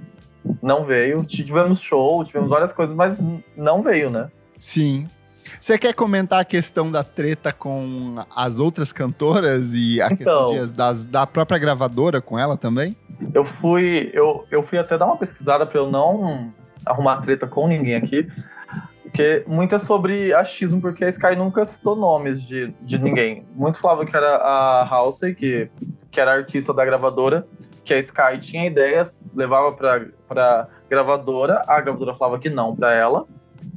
Não 0.61 0.85
veio. 0.85 1.23
Tivemos 1.25 1.81
show, 1.81 2.23
tivemos 2.23 2.49
várias 2.49 2.71
coisas, 2.71 2.95
mas 2.95 3.17
não 3.57 3.81
veio, 3.83 4.09
né? 4.09 4.29
Sim. 4.57 5.07
Você 5.59 5.77
quer 5.77 5.93
comentar 5.93 6.39
a 6.39 6.45
questão 6.45 6.89
da 6.89 7.03
treta 7.03 7.51
com 7.51 8.15
as 8.33 8.59
outras 8.59 8.93
cantoras 8.93 9.73
e 9.73 10.01
a 10.01 10.07
Então. 10.07 10.15
questão 10.51 10.65
de- 10.67 10.71
das- 10.71 11.03
da 11.03 11.27
própria 11.27 11.57
gravadora 11.59 12.21
com 12.21 12.39
ela 12.39 12.55
também? 12.55 12.95
Eu 13.33 13.43
fui, 13.43 14.09
eu, 14.13 14.45
eu 14.49 14.63
fui 14.63 14.77
até 14.77 14.97
dar 14.97 15.05
uma 15.07 15.17
pesquisada 15.17 15.65
pra 15.65 15.79
eu 15.81 15.91
não 15.91 16.49
arrumar 16.85 17.17
treta 17.17 17.45
com 17.45 17.67
ninguém 17.67 17.95
aqui. 17.95 18.25
Porque 19.19 19.43
muito 19.45 19.75
é 19.75 19.79
sobre 19.79 20.33
achismo, 20.33 20.79
porque 20.79 21.03
a 21.03 21.09
Sky 21.09 21.35
nunca 21.35 21.65
citou 21.65 21.93
nomes 21.93 22.41
de, 22.41 22.73
de 22.83 22.97
ninguém. 22.97 23.45
Muitos 23.53 23.81
falavam 23.81 24.05
que 24.05 24.15
era 24.15 24.37
a 24.37 24.87
Halsey, 24.87 25.35
que, 25.35 25.69
que 26.09 26.21
era 26.21 26.31
a 26.31 26.35
artista 26.35 26.73
da 26.73 26.85
gravadora, 26.85 27.45
que 27.83 27.93
a 27.93 27.99
Sky 27.99 28.39
tinha 28.39 28.65
ideias, 28.67 29.29
levava 29.35 29.73
pra, 29.73 30.05
pra 30.25 30.69
gravadora, 30.89 31.61
a 31.67 31.81
gravadora 31.81 32.15
falava 32.15 32.39
que 32.39 32.49
não 32.49 32.73
pra 32.73 32.93
ela, 32.93 33.25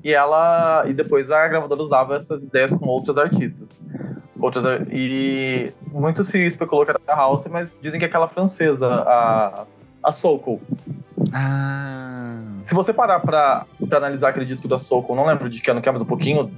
e 0.04 0.14
ela 0.14 0.84
e 0.86 0.92
depois 0.92 1.28
a 1.32 1.48
gravadora 1.48 1.82
usava 1.82 2.14
essas 2.14 2.44
ideias 2.44 2.72
com 2.72 2.86
outros 2.86 3.18
artistas. 3.18 3.80
Outras, 4.38 4.64
e 4.92 5.72
muito 5.90 6.22
se 6.22 6.38
especulou 6.38 6.84
que 6.84 6.92
era 6.92 7.00
a 7.08 7.16
Halsey, 7.16 7.50
mas 7.50 7.76
dizem 7.82 7.98
que 7.98 8.04
é 8.04 8.08
aquela 8.08 8.28
francesa, 8.28 8.86
a, 8.88 9.66
a 10.04 10.12
Soulful. 10.12 10.60
Ah. 11.34 12.51
Se 12.62 12.74
você 12.74 12.92
parar 12.92 13.20
pra, 13.20 13.66
pra 13.88 13.98
analisar 13.98 14.28
aquele 14.28 14.46
disco 14.46 14.68
da 14.68 14.78
Soulful, 14.78 15.16
não 15.16 15.26
lembro 15.26 15.48
de 15.48 15.60
que 15.60 15.70
ano 15.70 15.82
que 15.82 15.88
é, 15.88 15.92
mas 15.92 16.02
um 16.02 16.06
pouquinho 16.06 16.50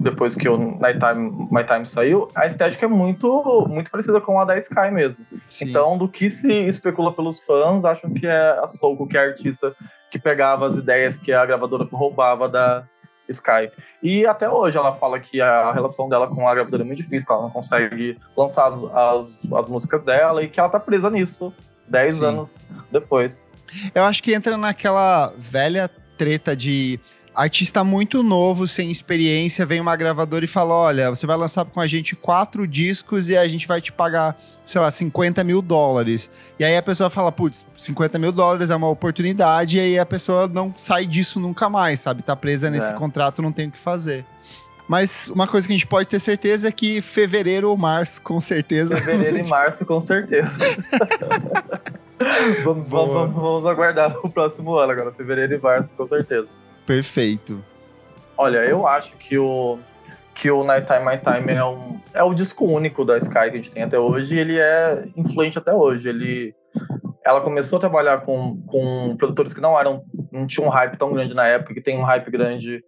depois 0.00 0.34
que 0.34 0.48
o 0.48 0.56
Nighttime, 0.56 1.48
My 1.50 1.64
Time 1.64 1.86
saiu, 1.86 2.28
a 2.34 2.46
estética 2.46 2.86
é 2.86 2.88
muito, 2.88 3.66
muito 3.68 3.90
parecida 3.90 4.20
com 4.20 4.40
a 4.40 4.44
da 4.44 4.56
Sky 4.58 4.90
mesmo. 4.90 5.16
Sim. 5.46 5.68
Então, 5.68 5.98
do 5.98 6.08
que 6.08 6.30
se 6.30 6.50
especula 6.68 7.12
pelos 7.12 7.42
fãs, 7.42 7.84
acham 7.84 8.12
que 8.12 8.26
é 8.26 8.58
a 8.58 8.66
Soul, 8.66 9.06
que 9.06 9.16
é 9.16 9.20
a 9.20 9.24
artista 9.24 9.74
que 10.10 10.18
pegava 10.18 10.66
as 10.66 10.76
ideias 10.76 11.16
que 11.16 11.32
a 11.32 11.44
gravadora 11.44 11.86
roubava 11.92 12.48
da 12.48 12.84
Sky. 13.28 13.70
E 14.02 14.26
até 14.26 14.48
hoje 14.48 14.76
ela 14.76 14.94
fala 14.96 15.20
que 15.20 15.40
a 15.40 15.70
relação 15.72 16.08
dela 16.08 16.26
com 16.28 16.48
a 16.48 16.54
gravadora 16.54 16.82
é 16.82 16.86
muito 16.86 17.02
difícil, 17.02 17.26
que 17.26 17.32
ela 17.32 17.42
não 17.42 17.50
consegue 17.50 18.18
lançar 18.36 18.72
as, 18.94 19.40
as 19.52 19.68
músicas 19.68 20.02
dela 20.02 20.42
e 20.42 20.48
que 20.48 20.58
ela 20.58 20.68
tá 20.68 20.80
presa 20.80 21.10
nisso 21.10 21.52
10 21.88 22.22
anos 22.22 22.56
depois. 22.90 23.46
Eu 23.94 24.04
acho 24.04 24.22
que 24.22 24.34
entra 24.34 24.56
naquela 24.56 25.32
velha 25.38 25.90
treta 26.16 26.54
de 26.54 27.00
artista 27.34 27.82
muito 27.82 28.22
novo, 28.22 28.66
sem 28.66 28.90
experiência, 28.90 29.64
vem 29.64 29.80
uma 29.80 29.96
gravadora 29.96 30.44
e 30.44 30.48
fala: 30.48 30.74
Olha, 30.74 31.10
você 31.10 31.26
vai 31.26 31.36
lançar 31.36 31.64
com 31.64 31.80
a 31.80 31.86
gente 31.86 32.14
quatro 32.16 32.66
discos 32.66 33.28
e 33.28 33.36
a 33.36 33.46
gente 33.48 33.66
vai 33.66 33.80
te 33.80 33.92
pagar, 33.92 34.38
sei 34.64 34.80
lá, 34.80 34.90
50 34.90 35.42
mil 35.44 35.62
dólares. 35.62 36.30
E 36.58 36.64
aí 36.64 36.76
a 36.76 36.82
pessoa 36.82 37.08
fala: 37.08 37.32
Putz, 37.32 37.66
50 37.76 38.18
mil 38.18 38.32
dólares 38.32 38.70
é 38.70 38.76
uma 38.76 38.88
oportunidade, 38.88 39.76
e 39.76 39.80
aí 39.80 39.98
a 39.98 40.06
pessoa 40.06 40.48
não 40.48 40.74
sai 40.76 41.06
disso 41.06 41.40
nunca 41.40 41.68
mais, 41.68 42.00
sabe? 42.00 42.22
Tá 42.22 42.36
presa 42.36 42.70
nesse 42.70 42.90
é. 42.90 42.94
contrato, 42.94 43.40
não 43.42 43.52
tem 43.52 43.68
o 43.68 43.70
que 43.70 43.78
fazer. 43.78 44.24
Mas 44.90 45.28
uma 45.28 45.46
coisa 45.46 45.68
que 45.68 45.72
a 45.72 45.76
gente 45.76 45.86
pode 45.86 46.08
ter 46.08 46.18
certeza 46.18 46.66
é 46.66 46.72
que 46.72 47.00
fevereiro 47.00 47.70
ou 47.70 47.76
março, 47.76 48.20
com 48.20 48.40
certeza. 48.40 48.96
Fevereiro 48.96 49.46
e 49.46 49.48
março, 49.48 49.86
com 49.86 50.00
certeza. 50.00 50.50
vamos, 52.64 52.88
vamos, 52.88 53.30
vamos, 53.30 53.66
aguardar 53.66 54.16
o 54.20 54.28
próximo 54.28 54.74
ano 54.74 54.90
agora, 54.90 55.12
fevereiro 55.12 55.54
e 55.54 55.58
março, 55.58 55.92
com 55.92 56.08
certeza. 56.08 56.48
Perfeito. 56.84 57.62
Olha, 58.36 58.64
eu 58.64 58.84
acho 58.84 59.16
que 59.16 59.38
o 59.38 59.78
que 60.34 60.50
o 60.50 60.64
Nighttime 60.64 61.04
My 61.04 61.18
Time 61.18 61.52
é, 61.52 61.64
um, 61.64 62.00
é 62.12 62.24
o 62.24 62.34
disco 62.34 62.64
único 62.64 63.04
da 63.04 63.16
Sky 63.18 63.32
que 63.32 63.38
a 63.38 63.52
gente 63.52 63.70
tem 63.70 63.84
até 63.84 63.96
hoje 63.96 64.34
e 64.34 64.40
ele 64.40 64.58
é 64.58 65.04
influente 65.16 65.56
até 65.56 65.72
hoje. 65.72 66.08
Ele, 66.08 66.52
ela 67.24 67.40
começou 67.40 67.76
a 67.76 67.80
trabalhar 67.80 68.22
com, 68.22 68.60
com 68.66 69.14
produtores 69.16 69.54
que 69.54 69.60
não 69.60 69.78
eram 69.78 70.02
não 70.32 70.48
tinham 70.48 70.66
um 70.66 70.70
hype 70.70 70.98
tão 70.98 71.12
grande 71.12 71.32
na 71.32 71.46
época, 71.46 71.74
que 71.74 71.80
tem 71.80 71.96
um 71.96 72.02
hype 72.02 72.28
grande 72.28 72.82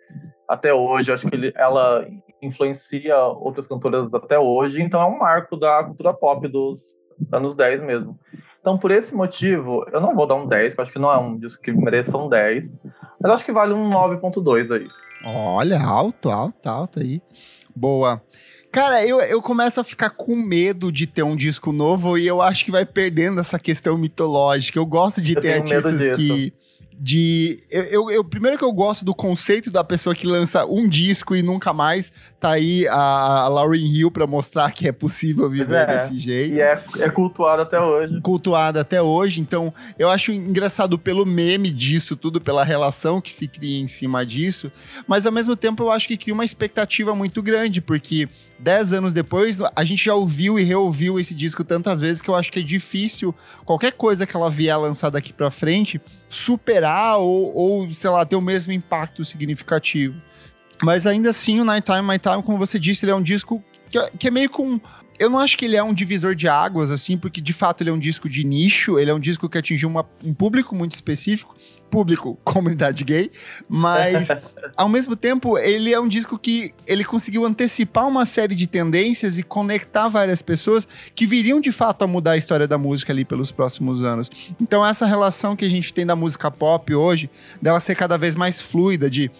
até 0.52 0.72
hoje. 0.74 1.10
acho 1.10 1.26
que 1.26 1.34
ele, 1.34 1.52
ela 1.56 2.06
influencia 2.42 3.16
outras 3.16 3.66
cantoras 3.66 4.12
até 4.12 4.38
hoje, 4.38 4.82
então 4.82 5.00
é 5.00 5.06
um 5.06 5.18
marco 5.18 5.56
da 5.56 5.82
cultura 5.82 6.12
pop 6.12 6.46
dos 6.46 6.94
anos 7.32 7.56
10 7.56 7.82
mesmo. 7.82 8.18
Então, 8.60 8.76
por 8.76 8.90
esse 8.90 9.14
motivo, 9.14 9.84
eu 9.92 10.00
não 10.00 10.14
vou 10.14 10.26
dar 10.26 10.34
um 10.34 10.46
10, 10.46 10.74
porque 10.74 10.80
eu 10.80 10.82
acho 10.82 10.92
que 10.92 10.98
não 10.98 11.10
é 11.10 11.18
um 11.18 11.38
disco 11.38 11.62
que 11.62 11.72
mereça 11.72 12.18
um 12.18 12.28
10, 12.28 12.78
mas 13.20 13.32
acho 13.32 13.44
que 13.44 13.52
vale 13.52 13.72
um 13.72 13.90
9.2 13.90 14.76
aí. 14.76 14.88
Olha, 15.24 15.80
alto, 15.80 16.30
alto, 16.30 16.66
alto 16.68 17.00
aí. 17.00 17.22
Boa. 17.74 18.22
Cara, 18.70 19.04
eu, 19.06 19.20
eu 19.20 19.40
começo 19.42 19.80
a 19.80 19.84
ficar 19.84 20.10
com 20.10 20.36
medo 20.36 20.92
de 20.92 21.06
ter 21.06 21.22
um 21.22 21.36
disco 21.36 21.72
novo 21.72 22.16
e 22.16 22.26
eu 22.26 22.40
acho 22.40 22.64
que 22.64 22.70
vai 22.70 22.86
perdendo 22.86 23.40
essa 23.40 23.58
questão 23.58 23.98
mitológica. 23.98 24.78
Eu 24.78 24.86
gosto 24.86 25.20
de 25.20 25.34
eu 25.34 25.40
ter 25.40 25.54
artistas 25.54 26.16
que 26.16 26.52
de. 26.98 27.60
Eu, 27.70 27.82
eu, 27.84 28.10
eu, 28.10 28.24
primeiro 28.24 28.58
que 28.58 28.64
eu 28.64 28.72
gosto 28.72 29.04
do 29.04 29.14
conceito 29.14 29.70
da 29.70 29.82
pessoa 29.82 30.14
que 30.14 30.26
lança 30.26 30.64
um 30.64 30.88
disco 30.88 31.34
e 31.34 31.42
nunca 31.42 31.72
mais 31.72 32.12
tá 32.38 32.52
aí 32.52 32.86
a, 32.88 33.44
a 33.44 33.48
Lauryn 33.48 33.86
Hill 33.86 34.10
para 34.10 34.26
mostrar 34.26 34.70
que 34.72 34.88
é 34.88 34.92
possível 34.92 35.48
viver 35.48 35.76
é, 35.76 35.86
desse 35.86 36.18
jeito. 36.18 36.54
E 36.54 36.60
é, 36.60 36.82
é 36.98 37.10
cultuada 37.10 37.62
até 37.62 37.80
hoje. 37.80 38.20
Cultuada 38.20 38.80
até 38.80 39.00
hoje. 39.00 39.40
Então, 39.40 39.72
eu 39.98 40.08
acho 40.08 40.32
engraçado 40.32 40.98
pelo 40.98 41.24
meme 41.24 41.70
disso, 41.70 42.16
tudo, 42.16 42.40
pela 42.40 42.64
relação 42.64 43.20
que 43.20 43.32
se 43.32 43.48
cria 43.48 43.80
em 43.80 43.88
cima 43.88 44.24
disso. 44.24 44.70
Mas 45.06 45.26
ao 45.26 45.32
mesmo 45.32 45.56
tempo, 45.56 45.82
eu 45.82 45.90
acho 45.90 46.06
que 46.08 46.16
cria 46.16 46.34
uma 46.34 46.44
expectativa 46.44 47.14
muito 47.14 47.42
grande, 47.42 47.80
porque 47.80 48.28
dez 48.62 48.92
anos 48.92 49.12
depois, 49.12 49.58
a 49.74 49.84
gente 49.84 50.04
já 50.04 50.14
ouviu 50.14 50.58
e 50.58 50.62
reouviu 50.62 51.18
esse 51.18 51.34
disco 51.34 51.64
tantas 51.64 52.00
vezes 52.00 52.22
que 52.22 52.30
eu 52.30 52.36
acho 52.36 52.50
que 52.52 52.60
é 52.60 52.62
difícil 52.62 53.34
qualquer 53.64 53.92
coisa 53.92 54.24
que 54.24 54.36
ela 54.36 54.48
vier 54.48 54.78
lançar 54.78 55.10
daqui 55.10 55.32
para 55.32 55.50
frente 55.50 56.00
superar 56.28 57.18
ou, 57.18 57.52
ou, 57.54 57.92
sei 57.92 58.08
lá, 58.08 58.24
ter 58.24 58.36
o 58.36 58.40
mesmo 58.40 58.72
impacto 58.72 59.24
significativo. 59.24 60.14
Mas 60.82 61.06
ainda 61.06 61.30
assim, 61.30 61.60
o 61.60 61.64
Nighttime, 61.64 62.02
My 62.02 62.18
Time, 62.18 62.42
como 62.42 62.56
você 62.56 62.78
disse, 62.78 63.04
ele 63.04 63.12
é 63.12 63.14
um 63.14 63.22
disco 63.22 63.62
que 63.90 63.98
é, 63.98 64.10
que 64.16 64.28
é 64.28 64.30
meio 64.30 64.48
com 64.48 64.80
eu 65.22 65.30
não 65.30 65.38
acho 65.38 65.56
que 65.56 65.64
ele 65.64 65.76
é 65.76 65.82
um 65.82 65.94
divisor 65.94 66.34
de 66.34 66.48
águas, 66.48 66.90
assim, 66.90 67.16
porque 67.16 67.40
de 67.40 67.52
fato 67.52 67.80
ele 67.80 67.90
é 67.90 67.92
um 67.92 67.98
disco 67.98 68.28
de 68.28 68.42
nicho, 68.42 68.98
ele 68.98 69.08
é 69.08 69.14
um 69.14 69.20
disco 69.20 69.48
que 69.48 69.56
atingiu 69.56 69.88
uma, 69.88 70.04
um 70.24 70.34
público 70.34 70.74
muito 70.74 70.92
específico, 70.92 71.54
público, 71.88 72.36
comunidade 72.42 73.04
gay, 73.04 73.30
mas 73.68 74.30
ao 74.76 74.88
mesmo 74.88 75.14
tempo 75.14 75.56
ele 75.56 75.92
é 75.92 76.00
um 76.00 76.08
disco 76.08 76.36
que 76.36 76.74
ele 76.88 77.04
conseguiu 77.04 77.44
antecipar 77.44 78.08
uma 78.08 78.26
série 78.26 78.56
de 78.56 78.66
tendências 78.66 79.38
e 79.38 79.44
conectar 79.44 80.08
várias 80.08 80.42
pessoas 80.42 80.88
que 81.14 81.24
viriam 81.24 81.60
de 81.60 81.70
fato 81.70 82.02
a 82.02 82.06
mudar 82.08 82.32
a 82.32 82.36
história 82.36 82.66
da 82.66 82.76
música 82.76 83.12
ali 83.12 83.24
pelos 83.24 83.52
próximos 83.52 84.02
anos. 84.02 84.28
Então 84.60 84.84
essa 84.84 85.06
relação 85.06 85.54
que 85.54 85.64
a 85.64 85.70
gente 85.70 85.94
tem 85.94 86.04
da 86.04 86.16
música 86.16 86.50
pop 86.50 86.92
hoje, 86.92 87.30
dela 87.60 87.78
ser 87.78 87.94
cada 87.94 88.18
vez 88.18 88.34
mais 88.34 88.60
fluida, 88.60 89.08
de 89.08 89.30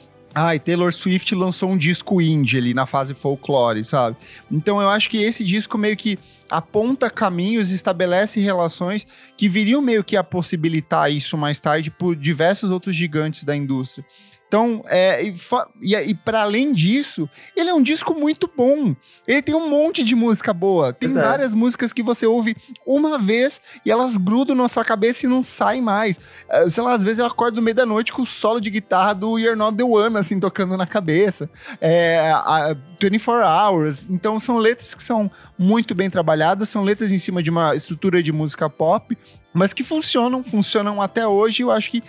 e 0.54 0.58
Taylor 0.58 0.92
Swift 0.92 1.34
lançou 1.34 1.70
um 1.70 1.76
disco 1.76 2.20
indie 2.20 2.56
ali 2.56 2.74
na 2.74 2.86
fase 2.86 3.14
folclore, 3.14 3.84
sabe? 3.84 4.16
Então 4.50 4.80
eu 4.80 4.88
acho 4.88 5.10
que 5.10 5.22
esse 5.22 5.44
disco 5.44 5.76
meio 5.76 5.96
que 5.96 6.18
aponta 6.48 7.08
caminhos 7.10 7.70
estabelece 7.70 8.40
relações 8.40 9.06
que 9.36 9.48
viriam 9.48 9.80
meio 9.80 10.04
que 10.04 10.16
a 10.16 10.24
possibilitar 10.24 11.10
isso 11.10 11.36
mais 11.36 11.60
tarde 11.60 11.90
por 11.90 12.14
diversos 12.16 12.70
outros 12.70 12.94
gigantes 12.94 13.44
da 13.44 13.56
indústria. 13.56 14.04
Então, 14.52 14.82
é, 14.88 15.24
e, 15.24 15.32
e, 15.80 15.96
e 15.96 16.14
para 16.14 16.42
além 16.42 16.74
disso, 16.74 17.26
ele 17.56 17.70
é 17.70 17.74
um 17.74 17.82
disco 17.82 18.12
muito 18.12 18.50
bom. 18.54 18.94
Ele 19.26 19.40
tem 19.40 19.54
um 19.54 19.66
monte 19.66 20.04
de 20.04 20.14
música 20.14 20.52
boa. 20.52 20.92
Tem 20.92 21.08
Exato. 21.08 21.26
várias 21.26 21.54
músicas 21.54 21.90
que 21.90 22.02
você 22.02 22.26
ouve 22.26 22.54
uma 22.86 23.16
vez 23.16 23.62
e 23.82 23.90
elas 23.90 24.18
grudam 24.18 24.54
na 24.54 24.68
sua 24.68 24.84
cabeça 24.84 25.24
e 25.24 25.28
não 25.28 25.42
saem 25.42 25.80
mais. 25.80 26.18
Uh, 26.50 26.68
sei 26.70 26.82
lá, 26.82 26.92
às 26.92 27.02
vezes 27.02 27.20
eu 27.20 27.24
acordo 27.24 27.56
no 27.56 27.62
meio 27.62 27.74
da 27.74 27.86
noite 27.86 28.12
com 28.12 28.20
o 28.20 28.26
solo 28.26 28.60
de 28.60 28.68
guitarra 28.68 29.14
do 29.14 29.38
You're 29.38 29.56
Not 29.56 29.74
The 29.74 29.84
One, 29.84 30.18
assim, 30.18 30.38
tocando 30.38 30.76
na 30.76 30.86
cabeça. 30.86 31.48
É, 31.80 32.30
a 32.34 32.76
24 33.00 33.46
Hours. 33.46 34.06
Então, 34.10 34.38
são 34.38 34.58
letras 34.58 34.94
que 34.94 35.02
são 35.02 35.30
muito 35.58 35.94
bem 35.94 36.10
trabalhadas, 36.10 36.68
são 36.68 36.82
letras 36.82 37.10
em 37.10 37.16
cima 37.16 37.42
de 37.42 37.48
uma 37.48 37.74
estrutura 37.74 38.22
de 38.22 38.30
música 38.32 38.68
pop, 38.68 39.16
mas 39.54 39.72
que 39.72 39.82
funcionam, 39.82 40.44
funcionam 40.44 41.00
até 41.00 41.26
hoje. 41.26 41.62
Eu 41.62 41.70
acho 41.70 41.90
que 41.90 42.02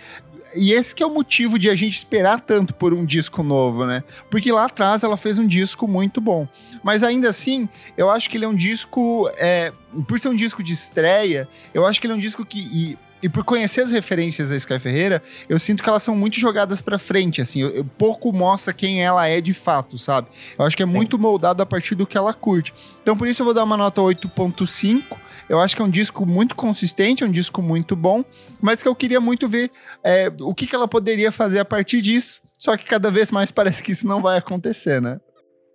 e 0.54 0.72
esse 0.72 0.94
que 0.94 1.02
é 1.02 1.06
o 1.06 1.10
motivo 1.10 1.58
de 1.58 1.70
a 1.70 1.74
gente 1.74 1.96
esperar 1.96 2.40
tanto 2.40 2.74
por 2.74 2.92
um 2.92 3.04
disco 3.04 3.42
novo, 3.42 3.86
né? 3.86 4.02
Porque 4.30 4.50
lá 4.52 4.66
atrás 4.66 5.02
ela 5.02 5.16
fez 5.16 5.38
um 5.38 5.46
disco 5.46 5.88
muito 5.88 6.20
bom. 6.20 6.46
Mas 6.82 7.02
ainda 7.02 7.28
assim, 7.28 7.68
eu 7.96 8.10
acho 8.10 8.28
que 8.28 8.36
ele 8.36 8.44
é 8.44 8.48
um 8.48 8.54
disco. 8.54 9.28
É, 9.38 9.72
por 10.06 10.18
ser 10.18 10.28
um 10.28 10.34
disco 10.34 10.62
de 10.62 10.72
estreia, 10.72 11.48
eu 11.72 11.86
acho 11.86 12.00
que 12.00 12.06
ele 12.06 12.14
é 12.14 12.16
um 12.16 12.20
disco 12.20 12.44
que. 12.44 12.58
E, 12.60 12.98
e 13.24 13.28
por 13.28 13.42
conhecer 13.42 13.80
as 13.80 13.90
referências 13.90 14.50
da 14.50 14.56
Sky 14.56 14.78
Ferreira, 14.78 15.22
eu 15.48 15.58
sinto 15.58 15.82
que 15.82 15.88
elas 15.88 16.02
são 16.02 16.14
muito 16.14 16.38
jogadas 16.38 16.82
para 16.82 16.98
frente, 16.98 17.40
assim, 17.40 17.62
eu, 17.62 17.70
eu, 17.70 17.82
pouco 17.82 18.30
mostra 18.34 18.74
quem 18.74 19.02
ela 19.02 19.26
é 19.26 19.40
de 19.40 19.54
fato, 19.54 19.96
sabe? 19.96 20.28
Eu 20.58 20.64
acho 20.66 20.76
que 20.76 20.82
é 20.82 20.86
muito 20.86 21.18
moldado 21.18 21.62
a 21.62 21.66
partir 21.66 21.94
do 21.94 22.06
que 22.06 22.18
ela 22.18 22.34
curte. 22.34 22.74
Então 23.02 23.16
por 23.16 23.26
isso 23.26 23.40
eu 23.40 23.46
vou 23.46 23.54
dar 23.54 23.64
uma 23.64 23.78
nota 23.78 23.98
8.5. 24.02 25.16
Eu 25.48 25.58
acho 25.58 25.74
que 25.74 25.80
é 25.80 25.84
um 25.86 25.88
disco 25.88 26.26
muito 26.26 26.54
consistente, 26.54 27.24
é 27.24 27.26
um 27.26 27.30
disco 27.30 27.62
muito 27.62 27.96
bom, 27.96 28.22
mas 28.60 28.82
que 28.82 28.88
eu 28.88 28.94
queria 28.94 29.22
muito 29.22 29.48
ver 29.48 29.70
é, 30.04 30.30
o 30.42 30.54
que, 30.54 30.66
que 30.66 30.74
ela 30.74 30.86
poderia 30.86 31.32
fazer 31.32 31.60
a 31.60 31.64
partir 31.64 32.02
disso. 32.02 32.42
Só 32.58 32.76
que 32.76 32.84
cada 32.84 33.10
vez 33.10 33.32
mais 33.32 33.48
parece 33.52 33.82
que 33.82 33.92
isso 33.92 34.06
não 34.06 34.20
vai 34.20 34.36
acontecer, 34.36 35.00
né? 35.00 35.18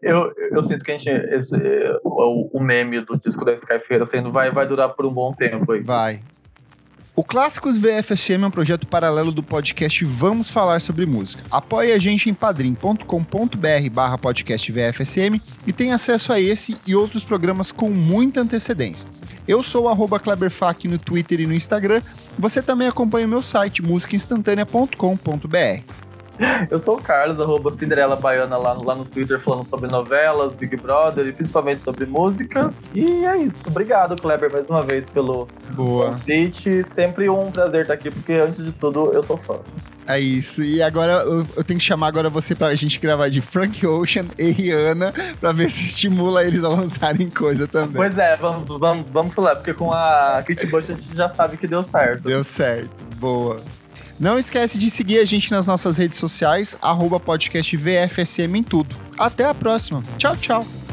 Eu, 0.04 0.32
eu 0.52 0.62
sinto 0.62 0.86
que 0.86 0.92
a 0.92 0.98
gente. 0.98 1.10
Esse, 1.10 1.58
o, 2.04 2.60
o 2.60 2.64
meme 2.64 3.02
do 3.02 3.18
disco 3.18 3.44
da 3.44 3.54
Sky 3.54 3.80
Ferreira 3.80 4.06
sendo 4.06 4.32
vai, 4.32 4.52
vai 4.52 4.68
durar 4.68 4.90
por 4.90 5.06
um 5.08 5.12
bom 5.12 5.34
tempo 5.34 5.72
aí. 5.72 5.82
Vai. 5.82 6.22
O 7.20 7.24
Clássicos 7.24 7.78
VFSM 7.78 8.46
é 8.46 8.48
um 8.48 8.50
projeto 8.50 8.88
paralelo 8.88 9.30
do 9.30 9.44
podcast 9.44 10.06
Vamos 10.06 10.50
Falar 10.50 10.80
Sobre 10.80 11.06
Música. 11.06 11.44
Apoie 11.52 11.92
a 11.92 11.98
gente 11.98 12.30
em 12.30 12.34
padrim.com.br 12.34 13.90
barra 13.92 14.18
podcast 14.18 14.72
VFSM 14.72 15.42
e 15.68 15.74
tem 15.74 15.92
acesso 15.92 16.32
a 16.32 16.40
esse 16.40 16.78
e 16.88 16.96
outros 16.96 17.26
programas 17.26 17.74
com 17.74 17.90
muita 17.90 18.40
antecedência. 18.40 19.06
Eu 19.46 19.62
sou 19.62 19.92
o 19.92 20.18
Kleberfac 20.18 20.88
no 20.88 20.98
Twitter 20.98 21.42
e 21.42 21.46
no 21.46 21.54
Instagram. 21.54 22.02
Você 22.38 22.62
também 22.62 22.88
acompanha 22.88 23.28
o 23.28 23.30
meu 23.30 23.42
site 23.42 23.82
musicainstantanea.com.br. 23.82 26.09
Eu 26.70 26.80
sou 26.80 26.98
o 26.98 27.02
Carlos, 27.02 27.40
arroba 27.40 27.72
Cinderela 27.72 28.16
Baiana 28.16 28.58
lá, 28.58 28.74
lá 28.74 28.96
no 28.96 29.06
Twitter, 29.06 29.40
falando 29.40 29.66
sobre 29.66 29.90
novelas, 29.90 30.54
Big 30.54 30.76
Brother 30.78 31.28
e 31.28 31.34
principalmente 31.34 31.82
sobre 31.82 32.06
música. 32.06 32.74
E 32.94 33.26
é 33.26 33.38
isso. 33.38 33.64
Obrigado, 33.68 34.16
Kleber, 34.16 34.52
mais 34.52 34.68
uma 34.70 34.82
vez 34.82 35.10
pelo 35.10 35.48
Boa. 35.72 36.12
convite. 36.12 36.84
Sempre 36.90 37.30
um 37.30 37.52
prazer 37.52 37.82
estar 37.82 37.94
aqui, 37.94 38.10
porque 38.10 38.34
antes 38.34 38.64
de 38.64 38.72
tudo, 38.72 39.12
eu 39.14 39.24
sou 39.24 39.38
fã. 39.38 39.60
É 40.08 40.20
isso. 40.20 40.64
E 40.64 40.82
agora 40.82 41.22
eu, 41.24 41.46
eu, 41.56 41.64
tenho 41.64 41.80
que 41.80 41.86
chamar 41.86 42.08
agora 42.08 42.32
você 42.32 42.56
pra 42.56 42.74
gente 42.74 42.98
gravar 43.00 43.30
de 43.30 43.42
Frank 43.42 43.86
Ocean 43.86 44.26
e 44.40 44.50
Rihanna 44.50 45.14
pra 45.40 45.52
ver 45.52 45.70
se 45.70 45.86
estimula 45.86 46.44
eles 46.44 46.64
a 46.64 46.70
lançarem 46.70 47.30
coisa 47.30 47.68
também. 47.68 47.94
Pois 47.94 48.18
é, 48.18 48.36
vamos, 48.36 48.68
vamos, 48.80 49.06
vamos 49.12 49.36
falar, 49.36 49.58
porque 49.58 49.72
com 49.72 49.94
a 49.94 50.44
Kate 50.48 50.66
Bush 50.66 50.90
a 50.90 50.94
gente 50.96 51.16
já 51.16 51.30
sabe 51.30 51.58
que 51.58 51.68
deu 51.68 51.84
certo. 51.84 52.24
Deu 52.24 52.44
certo. 52.44 52.90
Boa. 53.18 53.62
Não 54.20 54.38
esquece 54.38 54.78
de 54.78 54.90
seguir 54.90 55.20
a 55.20 55.26
gente 55.26 55.50
nas 55.50 55.66
nossas 55.66 55.98
redes 55.98 56.18
sociais, 56.18 56.76
arroba 56.82 57.20
podcast 57.20 57.78
VFSM 57.78 58.58
em 58.58 58.64
tudo. 58.64 58.94
Até 59.18 59.46
a 59.46 59.54
próxima. 59.54 60.04
Tchau, 60.18 60.36
tchau. 60.36 60.89